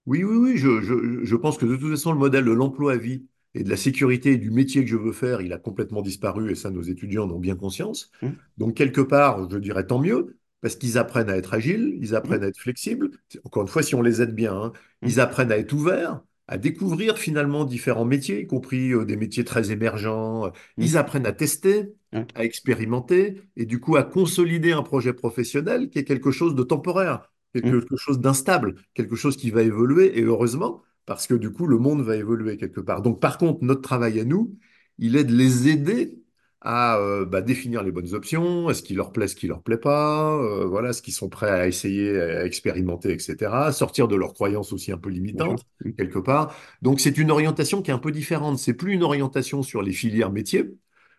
[0.06, 2.94] Oui, oui, oui, je, je, je pense que de toute façon, le modèle de l'emploi
[2.94, 3.24] à vie
[3.54, 6.50] et de la sécurité et du métier que je veux faire, il a complètement disparu
[6.50, 8.10] et ça, nos étudiants en ont bien conscience.
[8.22, 12.14] Hum, Donc, quelque part, je dirais tant mieux, parce qu'ils apprennent à être agiles, ils
[12.16, 13.10] apprennent à être flexibles.
[13.44, 14.72] Encore une fois, si on les aide bien, hein,
[15.02, 16.20] hum, ils apprennent à être ouverts,
[16.52, 20.52] à découvrir finalement différents métiers, y compris euh, des métiers très émergents.
[20.76, 25.12] hum, Ils apprennent à tester, ouais, à expérimenter et du coup à consolider un projet
[25.12, 27.30] professionnel qui est quelque chose de temporaire
[27.62, 31.66] hum, quelque chose d'instable, quelque chose qui va évoluer, et heureusement, parce que du coup,
[31.66, 33.02] le monde va évoluer quelque part.
[33.02, 34.56] Donc, par contre, notre travail à nous,
[34.98, 36.21] il est de les aider
[36.64, 39.76] à euh, bah, définir les bonnes options, est-ce qui leur plaît, ce qui leur plaît
[39.78, 43.72] pas, euh, voilà, ce qu'ils sont prêts à essayer, à expérimenter, etc.
[43.72, 45.64] Sortir de leurs croyances aussi un peu limitantes,
[45.98, 46.54] quelque part.
[46.80, 48.58] Donc, c'est une orientation qui est un peu différente.
[48.58, 50.70] C'est plus une orientation sur les filières métiers,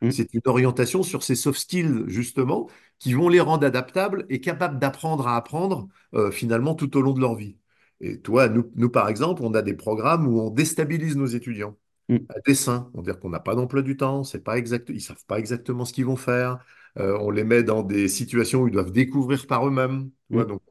[0.02, 2.70] hum, c'est une orientation sur ces soft skills, justement,
[3.00, 7.14] qui vont les rendre adaptables et capables d'apprendre à apprendre euh, finalement tout au long
[7.14, 7.58] de leur vie.
[8.00, 11.78] Et toi, nous, nous, par exemple, on a des programmes où on déstabilise nos étudiants
[12.10, 12.92] hum, à dessein.
[12.94, 15.86] On dire qu'on n'a pas d'emploi du temps, c'est pas exact, ils savent pas exactement
[15.86, 16.64] ce qu'ils vont faire.
[17.00, 20.12] Euh, on les met dans des situations où ils doivent découvrir par eux-mêmes.
[20.32, 20.62] Hum, donc,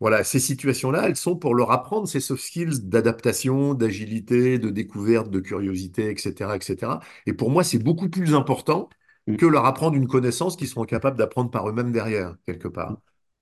[0.00, 5.30] voilà, ces situations-là, elles sont pour leur apprendre ces soft skills d'adaptation, d'agilité, de découverte,
[5.30, 7.00] de curiosité, etc., etc.
[7.26, 8.88] Et pour moi, c'est beaucoup plus important
[9.26, 9.36] hum.
[9.36, 12.98] que leur apprendre une connaissance qu'ils seront capables d'apprendre par eux-mêmes derrière, quelque part.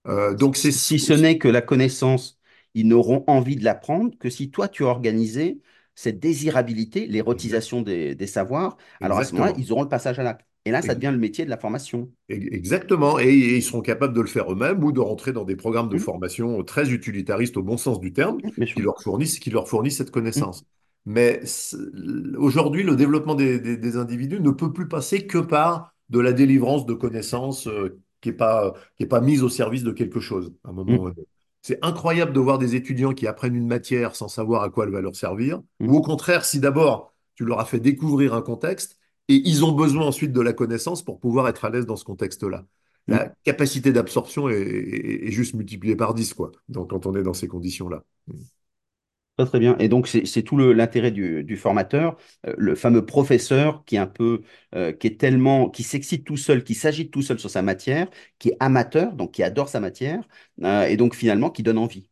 [0.06, 2.38] Euh, donc, c'est si ce n'est que la connaissance,
[2.74, 5.60] ils n'auront envie de l'apprendre que si toi, tu as organisé
[5.94, 8.76] cette désirabilité, l'érotisation des, des savoirs.
[9.02, 10.46] Alors à ce moment-là, ils auront le passage à l'acte.
[10.64, 12.10] Et là, ça devient le métier de la formation.
[12.30, 13.18] Exactement.
[13.18, 15.96] Et, ils seront capables de le faire eux-mêmes ou de rentrer dans des programmes de
[15.96, 19.68] Hum, formation très utilitaristes au bon sens du terme, bien qui leur fournissent, qui leur
[19.68, 20.64] fournissent cette Hum, connaissance.
[21.04, 21.42] Mais
[22.38, 26.32] aujourd'hui, le développement des, des- des individus ne peut plus passer que par de la
[26.32, 30.20] délivrance de connaissances euh, qui n'est pas, qui est pas mise au service de quelque
[30.20, 31.26] chose à un moment donné.
[31.66, 34.90] C'est incroyable de voir des étudiants qui apprennent une matière sans savoir à quoi elle
[34.92, 38.42] va leur servir, ou hum, au contraire, si d'abord tu leur as fait découvrir un
[38.42, 38.98] contexte,
[39.28, 42.04] et ils ont besoin ensuite de la connaissance pour pouvoir être à l'aise dans ce
[42.04, 42.66] contexte-là.
[43.08, 43.16] hum.
[43.16, 47.22] La capacité d'absorption est, est- est juste multipliée par 10, quoi, donc, quand on est
[47.22, 48.04] dans ces conditions-là.
[49.36, 49.76] Très, très bien.
[49.78, 52.16] Et donc, c'est tout l'intérêt du, du formateur,
[52.46, 54.42] euh, le fameux professeur qui est un peu,
[54.76, 58.08] euh, qui est tellement, qui s'excite tout seul, qui s'agite tout seul sur sa matière,
[58.38, 60.22] qui est amateur, donc qui adore sa matière,
[60.62, 62.08] euh, et donc finalement qui donne envie.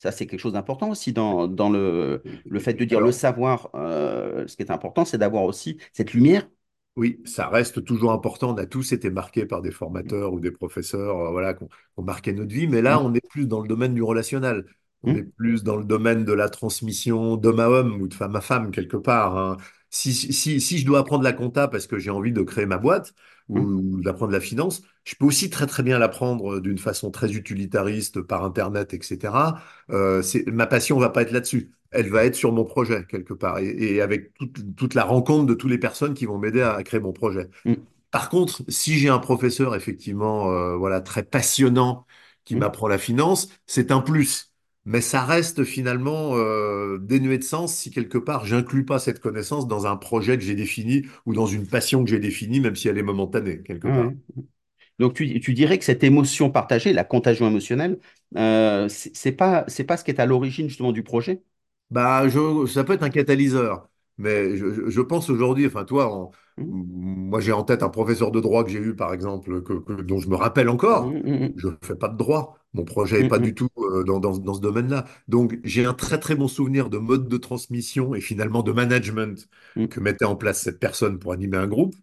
[0.00, 3.70] Ça, c'est quelque chose d'important aussi dans, dans le, le fait de dire le savoir.
[3.74, 6.48] ce qui est important, c'est d'avoir aussi cette lumière.
[6.96, 8.54] Oui, ça reste toujours important.
[8.54, 12.02] On a tous été marqués par des formateurs ou des professeurs, voilà, qui ont, ont
[12.02, 12.68] marqué notre vie.
[12.68, 14.64] Mais là, on est plus dans le domaine du relationnel.
[15.04, 18.14] On est hum, plus dans le domaine de la transmission d'homme à homme ou de
[18.14, 19.36] femme à femme, quelque part.
[19.36, 19.56] hein.
[19.90, 22.78] Si, si, si je dois apprendre la compta parce que j'ai envie de créer ma
[22.78, 23.14] boîte
[23.48, 28.20] ou d'apprendre la finance, je peux aussi très, très bien l'apprendre d'une façon très utilitariste
[28.22, 29.60] par Internet, etc.
[29.90, 33.58] Euh, ma passion va pas être là-dessus elle va être sur mon projet quelque part
[33.60, 36.72] et, et avec toute, toute la rencontre de toutes les personnes qui vont m'aider à,
[36.74, 37.48] à créer mon projet.
[37.64, 42.06] hum, Par contre, si j'ai un professeur effectivement euh, voilà très passionnant
[42.44, 44.53] qui m'apprend la finance, c'est un plus.
[44.86, 49.66] Mais ça reste finalement euh, dénué de sens si quelque part j'inclus pas cette connaissance
[49.68, 52.88] dans un projet que j'ai défini ou dans une passion que j'ai définie, même si
[52.88, 54.14] elle est momentanée quelque part.
[54.98, 57.98] Donc, tu, tu dirais que cette émotion partagée, la contagion émotionnelle,
[58.36, 61.42] euh, c'est pas, c'est pas ce qui est à l'origine justement du projet?
[61.90, 66.30] Bah, je, ça peut être un catalyseur, mais je, je- pense aujourd'hui, enfin toi, en-
[66.56, 66.84] Hum,
[67.28, 70.02] moi j'ai en tête un professeur de droit que j'ai eu par exemple, que, que-
[70.02, 71.14] dont je me rappelle encore.
[71.14, 73.54] hum, hum, Je ne fais pas de droit, mon projet n'est hum, pas du hum,
[73.54, 73.68] tout
[74.06, 75.06] dans, dans, dans ce domaine-là.
[75.28, 79.48] Donc j'ai un très très bon souvenir de mode de transmission et finalement de management
[79.76, 81.94] hum, que mettait en place cette personne pour animer un groupe.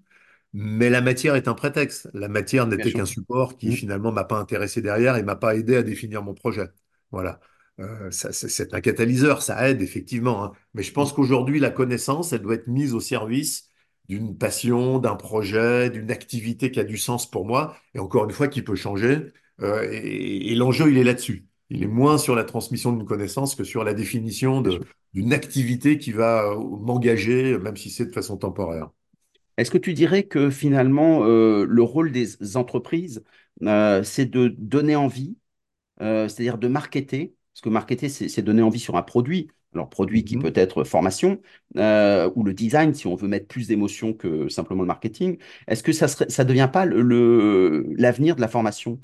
[0.53, 2.09] Mais la matière est un prétexte.
[2.13, 5.77] La matière n'était qu'un support qui finalement m'a pas intéressé derrière et m'a pas aidé
[5.77, 6.67] à définir mon projet.
[7.11, 7.39] Voilà.
[7.79, 10.43] Euh, c'est un catalyseur, ça aide effectivement.
[10.43, 10.51] hein.
[10.73, 13.69] Mais je pense qu'aujourd'hui, la connaissance, elle doit être mise au service
[14.09, 17.75] d'une passion, d'un projet, d'une activité qui a du sens pour moi.
[17.93, 19.31] Et encore une fois, qui peut changer.
[19.61, 21.47] Euh, et et l'enjeu, il est là-dessus.
[21.69, 24.61] Il est moins sur la transmission d'une connaissance que sur la définition
[25.13, 28.89] d'une activité qui va euh, m'engager, même si c'est de façon temporaire.
[29.57, 33.23] Est-ce que tu dirais que finalement, euh, le rôle des entreprises,
[33.63, 35.37] euh, c'est de donner envie,
[36.01, 39.49] euh, c'est-à-dire de marketer, parce que marketer, c'est donner envie sur un produit.
[39.75, 40.55] Alors, produit qui peut Mhm.
[40.55, 41.41] être formation,
[41.75, 45.37] ou le design, si on veut mettre plus d'émotion que simplement le marketing.
[45.67, 48.99] Est-ce que ça ça devient pas le, le- l'avenir de la formation?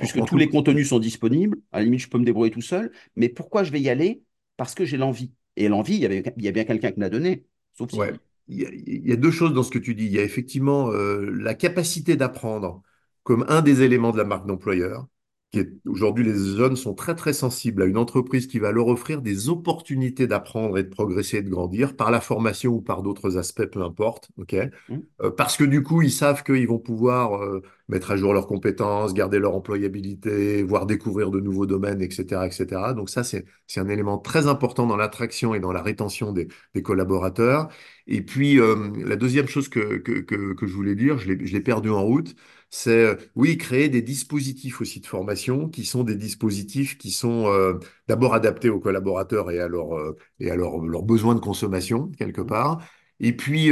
[0.00, 2.50] Puisque en tous tout les contenus sont disponibles, à la limite, je peux me débrouiller
[2.52, 4.24] tout seul, mais pourquoi je vais y aller?
[4.58, 5.32] Parce que j'ai l'envie?
[5.56, 7.92] Et l'envie, il y avait, il y a bien quelqu'un qui me l'a donné, sauf
[7.92, 8.20] Ouais, si.
[8.48, 10.06] il y a, il y a deux choses dans ce que tu dis.
[10.06, 12.82] Il y a effectivement euh, la capacité d'apprendre
[13.24, 15.06] comme un des éléments de la marque d'employeur,
[15.52, 18.86] qui est aujourd'hui les jeunes sont très très sensibles à une entreprise qui va leur
[18.88, 23.02] offrir des opportunités d'apprendre et de progresser et de grandir par la formation ou par
[23.02, 24.30] d'autres aspects, peu importe.
[24.38, 24.54] Ok?
[24.88, 28.32] Hum, Euh, parce que du coup, ils savent qu'ils vont pouvoir euh, mettre à jour
[28.32, 32.94] leurs compétences, garder leur employabilité, voire découvrir de nouveaux domaines, etc., etc.
[32.94, 36.48] Donc ça, c'est c'est un élément très important dans l'attraction et dans la rétention des
[36.74, 37.68] des collaborateurs.
[38.06, 41.46] Et puis, euh, la deuxième chose que, que, que, que je voulais dire, je l'ai,
[41.46, 42.34] je l'ai perdu en route,
[42.70, 47.46] c'est, euh, oui, créer des dispositifs aussi de formation qui sont des dispositifs qui sont
[47.48, 51.40] euh, d'abord adaptés aux collaborateurs et à, leur, euh, et à leur- leurs besoins de
[51.40, 52.82] consommation, quelque hum, part.
[53.20, 53.70] Et puis,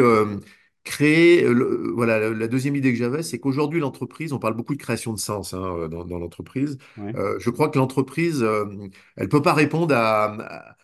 [0.84, 4.80] créer, le- voilà, la deuxième idée que j'avais, c'est qu'aujourd'hui, l'entreprise, on parle beaucoup de
[4.80, 6.78] création de sens hein, dans, dans l'entreprise.
[6.96, 8.64] ouais, Euh, je crois que l'entreprise, euh,
[9.16, 10.76] elle peut pas répondre à,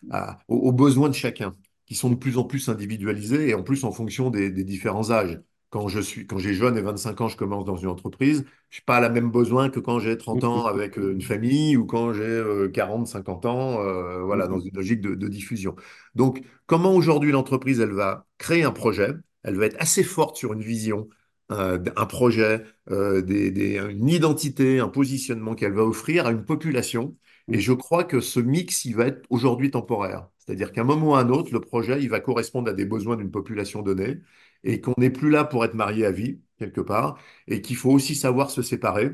[0.47, 1.53] aux besoins de chacun
[1.85, 5.11] qui sont de plus en plus individualisés et en plus en fonction des, des différents
[5.11, 5.39] âges.
[5.75, 8.79] Quand je suis, quand j'ai jeune et 25 ans, je commence dans une entreprise, je
[8.79, 11.75] n'ai pas la même besoin que quand j'ai 30 hum, ans avec euh, une famille
[11.75, 15.27] ou quand j'ai euh, 40, 50 ans, euh, voilà, dans hum, une logique de, de
[15.27, 15.75] diffusion.
[16.15, 19.11] Donc, comment aujourd'hui l'entreprise, elle va créer un projet,
[19.43, 21.09] elle va être assez forte sur une vision,
[21.51, 26.45] euh, un projet, euh, des, des- une identité, un positionnement qu'elle va offrir à une
[26.45, 27.15] population
[27.51, 30.27] et hum, je crois que ce mix, il va être aujourd'hui temporaire.
[30.39, 32.85] C'est-à-dire qu'à un moment ou à un autre, le projet, il va correspondre à des
[32.85, 34.17] besoins d'une population donnée
[34.65, 37.91] et qu'on n'est plus là pour être marié à vie, quelque part, et qu'il faut
[37.91, 39.11] aussi savoir se séparer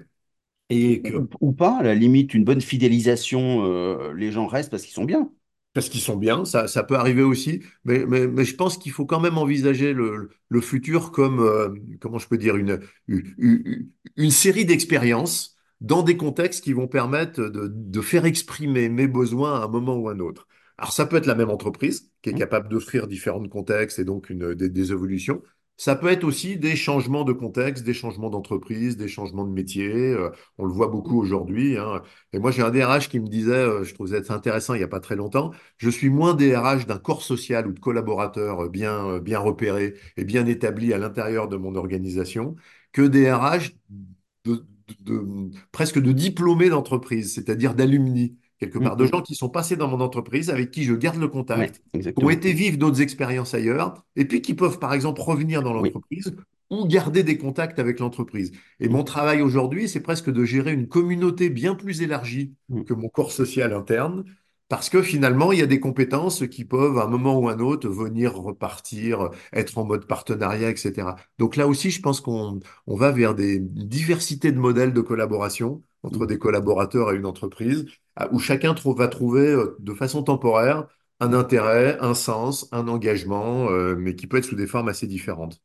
[0.70, 4.84] et que Ou, pas, à la limite, une bonne fidélisation, euh, les gens restent parce
[4.84, 5.32] qu'ils sont bien.
[5.74, 8.92] parce qu'ils sont bien, ça, ça peut arriver aussi, mais, mais, mais je pense qu'il
[8.92, 11.70] faut quand même envisager le, le futur comme, euh,
[12.02, 12.80] comment je peux dire, une-
[14.18, 19.60] une série d'expériences dans des contextes qui vont permettre de, de faire exprimer mes besoins
[19.62, 20.48] à un moment ou à un autre.
[20.82, 24.04] Alors ça peut être la même entreprise qui est Hum, capable d'offrir différents contextes et
[24.06, 25.42] donc une, des, des évolutions.
[25.78, 29.90] Ça peut être aussi des changements de contexte, des changements d'entreprise, des changements de métier.
[29.92, 30.30] euh,
[30.60, 31.78] on le voit beaucoup aujourd'hui.
[31.78, 32.04] hein.
[32.34, 34.84] Et moi, j'ai un DRH qui me disait, euh, je trouvais ça intéressant il n'y
[34.84, 38.70] a pas très longtemps, je suis moins DRH d'un corps social ou de collaborateurs euh,
[38.70, 42.56] bien, bien repérés et bien établis à l'intérieur de mon organisation
[42.92, 43.74] que DRH
[44.46, 49.12] de, de- de- presque de diplômés d'entreprise, c'est-à-dire d'alumni, quelque hum, part, de hum.
[49.12, 52.30] gens qui sont passés dans mon entreprise, avec qui je garde le contact, qui ont
[52.30, 55.90] été vivre d'autres expériences ailleurs, et puis qui peuvent, par exemple, revenir dans Oui.
[55.90, 56.36] l'entreprise
[56.70, 58.52] ou garder des contacts avec l'entreprise.
[58.80, 62.94] Et mon travail aujourd'hui, c'est presque de gérer une communauté bien plus élargie hum, que
[62.94, 64.24] mon corps social interne,
[64.70, 67.60] parce que finalement, il y a des compétences qui peuvent, à un moment ou un
[67.60, 71.18] autre, venir repartir, être en mode partenariat, etc.
[71.40, 75.02] Donc là aussi, je pense qu'on on va vers des une diversité de modèles de
[75.02, 78.01] collaboration entre des collaborateurs et une entreprise, à-
[78.32, 80.88] où chacun trouve- va trouver euh, de façon temporaire
[81.20, 85.08] un intérêt, un sens, un engagement, euh, mais qui peut être sous des formes assez
[85.08, 85.62] différentes.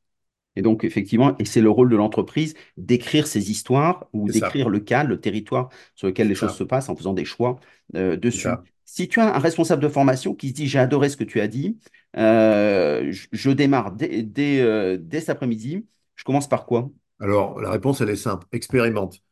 [0.57, 4.69] Et donc, effectivement, et c'est le rôle de l'entreprise d'écrire ces histoires ou ça, d'écrire
[4.71, 7.57] le cadre, le territoire sur lequel les choses ça, se passent en faisant des choix
[7.95, 8.63] euh, dessus.
[8.85, 11.41] Si tu as un responsable de formation qui se dit, j'ai adoré ce que tu
[11.41, 11.79] as dit,
[12.17, 15.87] euh, je, je démarre dès, dès, euh, dès cet après-midi,
[16.17, 16.91] je commence par quoi?
[17.21, 18.47] Alors, la réponse, elle est simple.
[18.53, 19.23] Expérimente,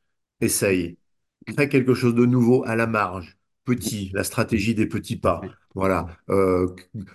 [0.41, 0.99] essaye,
[1.45, 5.49] crée quelque chose de nouveau à la marge, petit, la stratégie des petits pas.
[5.75, 6.07] Voilà.
[6.31, 6.69] Euh,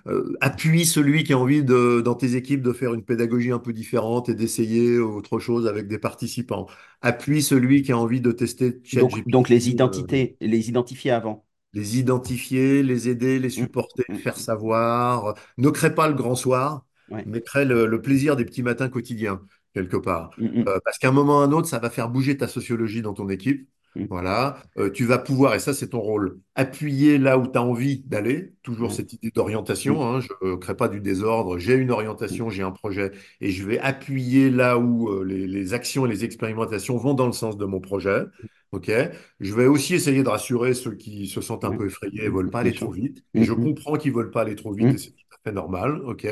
[0.08, 3.60] euh, appuie celui qui a envie de, dans tes équipes de faire une pédagogie un
[3.60, 6.68] peu différente et d'essayer autre chose avec des participants.
[7.02, 11.46] Appuie celui qui a envie de tester Donc, donc les euh, identités, les identifier avant.
[11.74, 15.36] les identifier, les aider, les Mm, supporter, mm, faire savoir.
[15.58, 17.26] Ne crée pas le grand soir, Ouais.
[17.26, 19.42] mais crée le, le plaisir des petits matins quotidiens,
[19.74, 20.32] quelque part.
[20.38, 22.38] Mm, mm, Euh, parce qu'à un moment ou à un autre, ça va faire bouger
[22.38, 23.70] ta sociologie dans ton équipe.
[24.10, 27.62] Voilà, Euh, tu vas pouvoir, et ça c'est ton rôle, appuyer là où tu as
[27.64, 31.92] envie d'aller, toujours cette idée d'orientation, hein, je ne crée pas du désordre, j'ai une
[31.92, 36.10] orientation, j'ai un projet, et je vais appuyer là où euh, les, les actions et
[36.10, 38.24] les expérimentations vont dans le sens de mon projet.
[38.72, 38.92] ok?
[39.40, 42.50] Je vais aussi essayer de rassurer ceux qui se sentent un peu effrayés et veulent
[42.50, 43.24] pas aller trop vite.
[43.36, 45.38] Et Mm, je comprends qu'ils veulent pas aller trop vite et mm, c'est tout à
[45.44, 46.02] fait normal.
[46.06, 46.26] Ok?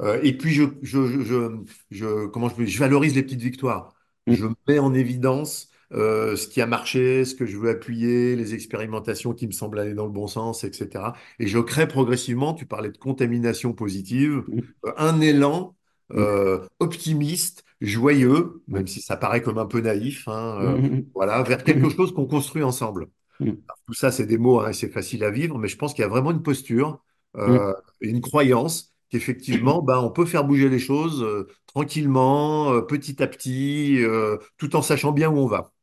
[0.00, 3.94] Euh, et puis je, je, je, je, je- comment je, je valorise les petites victoires.
[4.28, 8.36] Je mm, mets en évidence euh, ce qui a marché, ce que je veux appuyer,
[8.36, 11.14] les expérimentations qui me semblent aller dans le bon sens, etc.
[11.38, 15.76] Et je crée progressivement, tu parlais de contamination positive, mm, euh, un élan
[16.16, 20.78] mm, euh, optimiste, joyeux, même si ça paraît comme un peu naïf, hein, Mm, euh,
[20.78, 23.08] mm, voilà, vers quelque mm, chose qu'on construit ensemble.
[23.40, 26.02] mm, Tout ça, c'est des mots, hein, c'est facile à vivre, mais je pense qu'il
[26.02, 27.02] y a vraiment une posture
[27.46, 27.58] mm.
[27.58, 33.22] euh, une croyance qu'effectivement, ben, on peut faire bouger les choses euh, tranquillement, euh, petit
[33.22, 35.73] à petit, euh, tout en sachant bien où on va.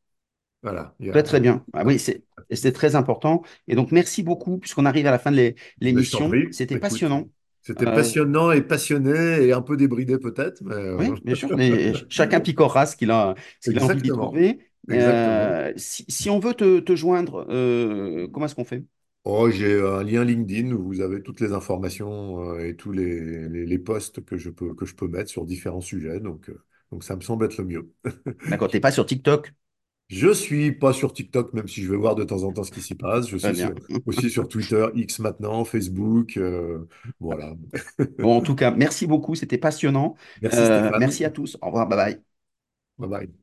[0.64, 0.96] Voilà.
[1.12, 1.66] Très, très bien.
[1.74, 3.42] Ah oui, c'est très important.
[3.68, 6.40] Et donc, merci beaucoup, puisqu'on arrive à la fin de l'émission.
[6.50, 7.30] C'était passionnant.
[7.62, 11.52] c'était Euh, passionnant et passionné et un peu débridé peut-être, mais euh, oui, bien sûr,
[11.54, 14.60] mais chacun picorera ce qu'il a, ce qu'il a envie d'y trouver.
[14.92, 18.84] Euh, si, si on veut te, te joindre, euh, comment est-ce qu'on fait?
[19.24, 23.66] Oh, j'ai un lien LinkedIn où vous avez toutes les informations et tous les, les,
[23.68, 26.50] les posts que je peux, que je peux mettre sur différents sujets, donc,
[26.92, 27.94] donc ça me semble être le mieux.
[28.46, 29.52] D'accord, t'es pas sur TikTok?
[30.12, 32.72] Je suis pas sur TikTok, même si je vais voir de temps en temps ce
[32.72, 33.28] qui s'y passe.
[33.30, 33.74] Je suis sur,
[34.06, 36.36] aussi sur Twitter, X maintenant, Facebook.
[36.38, 36.86] euh,
[37.22, 37.54] voilà.
[38.22, 40.16] Bon, en tout cas, merci beaucoup, c'était passionnant.
[40.42, 41.58] Merci Euh, merci à tous.
[41.62, 42.24] Au revoir, bye bye.
[42.98, 43.41] Bye bye.